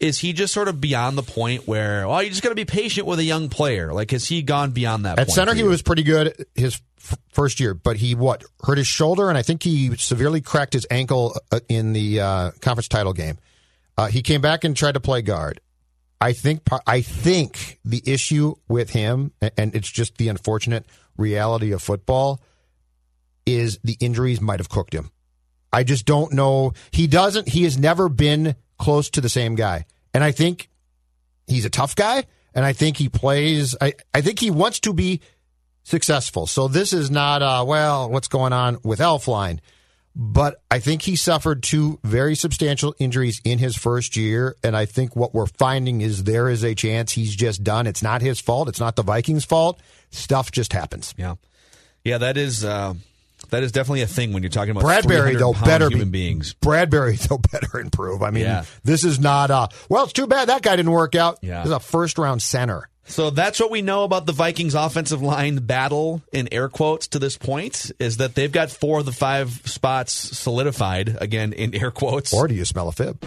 Is 0.02 0.20
he 0.20 0.34
just 0.34 0.54
sort 0.54 0.68
of 0.68 0.82
beyond 0.82 1.18
the 1.18 1.24
point 1.24 1.66
where, 1.66 2.06
oh, 2.06 2.20
you 2.20 2.30
just 2.30 2.44
got 2.44 2.50
to 2.50 2.56
be 2.56 2.66
patient 2.66 3.08
with 3.08 3.20
a 3.20 3.24
young 3.24 3.48
player? 3.48 3.94
Like, 3.94 4.12
has 4.12 4.28
he 4.28 4.42
gone 4.42 4.72
beyond 4.72 5.06
that? 5.06 5.20
At 5.20 5.32
center, 5.32 5.54
he 5.54 5.64
was 5.64 5.82
pretty 5.82 6.04
good 6.04 6.46
his 6.54 6.82
f- 6.98 7.18
first 7.30 7.62
year, 7.62 7.74
but 7.74 7.96
he 7.96 8.14
what 8.14 8.44
hurt 8.62 8.78
his 8.78 8.88
shoulder, 8.88 9.30
and 9.30 9.38
I 9.38 9.42
think 9.42 9.64
he 9.64 9.96
severely 9.96 10.42
cracked 10.42 10.74
his 10.74 10.86
ankle 10.92 11.34
uh, 11.50 11.62
in 11.70 11.94
the 11.94 12.20
uh, 12.20 12.52
conference 12.60 12.90
title 12.90 13.14
game. 13.14 13.38
Uh, 13.98 14.08
he 14.08 14.22
came 14.22 14.42
back 14.42 14.64
and 14.64 14.76
tried 14.76 14.94
to 14.94 15.00
play 15.00 15.22
guard. 15.22 15.60
I 16.20 16.34
think 16.34 16.62
I 16.88 17.02
think 17.02 17.80
the 17.84 18.02
issue 18.06 18.56
with 18.70 18.92
him, 18.92 19.34
and 19.58 19.76
it's 19.76 19.92
just 19.92 20.18
the 20.18 20.30
unfortunate 20.30 20.86
reality 21.18 21.74
of 21.74 21.84
football, 21.84 22.42
is 23.46 23.78
the 23.84 23.98
injuries 24.00 24.40
might 24.40 24.60
have 24.60 24.70
cooked 24.70 24.94
him. 24.94 25.12
I 25.74 25.84
just 25.84 26.06
don't 26.06 26.32
know. 26.32 26.74
He 26.92 27.08
doesn't. 27.08 27.50
He 27.50 27.64
has 27.64 27.78
never 27.78 28.08
been 28.08 28.56
close 28.78 29.10
to 29.12 29.22
the 29.22 29.28
same 29.28 29.56
guy, 29.56 29.86
and 30.14 30.24
I 30.24 30.32
think 30.32 30.70
he's 31.46 31.66
a 31.66 31.70
tough 31.70 31.94
guy, 31.94 32.24
and 32.56 32.64
I 32.64 32.72
think 32.72 32.96
he 32.96 33.10
plays. 33.10 33.76
I 33.82 33.94
I 34.14 34.22
think 34.22 34.40
he 34.40 34.50
wants 34.50 34.80
to 34.82 34.94
be 34.94 35.20
successful. 35.84 36.48
So 36.48 36.70
this 36.70 36.94
is 36.94 37.12
not 37.12 37.42
uh 37.42 37.66
well, 37.68 38.10
what's 38.10 38.30
going 38.30 38.54
on 38.54 38.78
with 38.84 39.00
Elflein? 39.00 39.60
But 40.16 40.62
I 40.70 40.80
think 40.80 41.02
he 41.02 41.16
suffered 41.16 41.64
two 41.64 42.00
very 42.04 42.36
substantial 42.36 42.94
injuries 43.00 43.42
in 43.44 43.58
his 43.58 43.76
first 43.76 44.16
year, 44.16 44.56
and 44.64 44.78
I 44.78 44.86
think 44.86 45.16
what 45.16 45.34
we're 45.34 45.48
finding 45.48 46.02
is 46.02 46.24
there 46.26 46.50
is 46.50 46.64
a 46.64 46.76
chance 46.76 47.14
he's 47.14 47.36
just 47.36 47.64
done. 47.64 47.88
It's 47.88 48.04
not 48.04 48.22
his 48.22 48.40
fault. 48.40 48.70
It's 48.70 48.80
not 48.80 48.96
the 48.96 49.02
Vikings' 49.02 49.44
fault. 49.44 49.82
Stuff 50.12 50.52
just 50.52 50.72
happens. 50.72 51.16
Yeah, 51.18 51.36
yeah, 52.04 52.20
that 52.20 52.38
is 52.38 52.64
uh, 52.64 52.94
that 53.50 53.64
is 53.64 53.72
definitely 53.72 54.04
a 54.04 54.08
thing 54.08 54.34
when 54.34 54.44
you're 54.44 54.52
talking 54.52 54.70
about 54.72 54.84
Bradbury 54.84 55.36
though 55.36 55.54
300-pound 55.54 55.66
better 55.66 55.90
human 55.90 56.10
be, 56.12 56.20
beings. 56.20 56.54
Bradbury 56.54 57.16
though 57.16 57.38
better 57.52 57.80
improve. 57.80 58.22
I 58.22 58.30
mean, 58.30 58.44
Yeah. 58.44 58.66
this 58.84 59.04
is 59.04 59.20
not. 59.20 59.50
uh 59.50 59.68
Well, 59.90 60.04
it's 60.04 60.14
too 60.14 60.28
bad 60.28 60.50
that 60.50 60.62
guy 60.62 60.76
didn't 60.76 60.92
work 60.92 61.16
out. 61.16 61.40
Yeah. 61.42 61.60
This 61.62 61.68
is 61.68 61.72
a 61.72 61.80
first 61.80 62.20
round 62.20 62.42
center. 62.44 62.88
So 63.06 63.30
that's 63.30 63.60
what 63.60 63.70
we 63.70 63.82
know 63.82 64.04
about 64.04 64.26
the 64.26 64.32
Vikings 64.32 64.76
offensive 64.76 65.22
line 65.22 65.58
battle 65.58 66.22
in 66.32 66.48
air 66.52 66.70
quotes 66.70 67.08
to 67.10 67.20
this 67.20 67.38
point 67.38 67.92
is 68.00 68.18
that 68.18 68.36
they've 68.36 68.52
got 68.52 68.72
four 68.72 69.00
of 69.00 69.06
the 69.06 69.12
five 69.12 69.62
spots 69.66 70.14
solidified 70.14 71.18
again 71.20 71.54
in 71.54 71.76
air 71.76 71.92
quotes. 71.92 72.34
Or 72.34 72.48
do 72.48 72.56
you 72.56 72.66
smell 72.66 72.88
a 72.88 72.92
fib? 72.92 73.24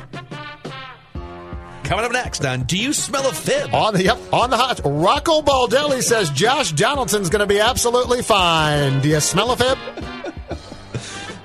Coming 1.84 2.04
up 2.04 2.10
next 2.10 2.44
on 2.44 2.64
Do 2.64 2.76
You 2.76 2.92
Smell 2.92 3.28
a 3.28 3.32
Fib? 3.32 3.72
On 3.72 3.94
the 3.94 4.02
yep, 4.02 4.18
on 4.32 4.50
the 4.50 4.56
hot. 4.56 4.80
Rocco 4.84 5.40
Baldelli 5.40 6.02
says 6.02 6.30
Josh 6.30 6.72
Donaldson's 6.72 7.30
going 7.30 7.40
to 7.40 7.46
be 7.46 7.60
absolutely 7.60 8.22
fine. 8.22 9.00
Do 9.02 9.08
you 9.08 9.20
smell 9.20 9.52
a 9.52 9.56
fib? 9.56 9.78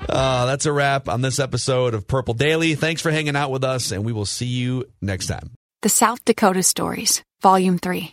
Uh, 0.08 0.46
that's 0.46 0.66
a 0.66 0.72
wrap 0.72 1.08
on 1.08 1.20
this 1.20 1.38
episode 1.38 1.94
of 1.94 2.08
Purple 2.08 2.34
Daily. 2.34 2.74
Thanks 2.74 3.00
for 3.00 3.12
hanging 3.12 3.36
out 3.36 3.52
with 3.52 3.62
us, 3.62 3.92
and 3.92 4.04
we 4.04 4.12
will 4.12 4.26
see 4.26 4.46
you 4.46 4.84
next 5.00 5.28
time. 5.28 5.52
The 5.82 5.88
South 5.88 6.24
Dakota 6.24 6.64
Stories, 6.64 7.22
Volume 7.40 7.78
3. 7.78 8.12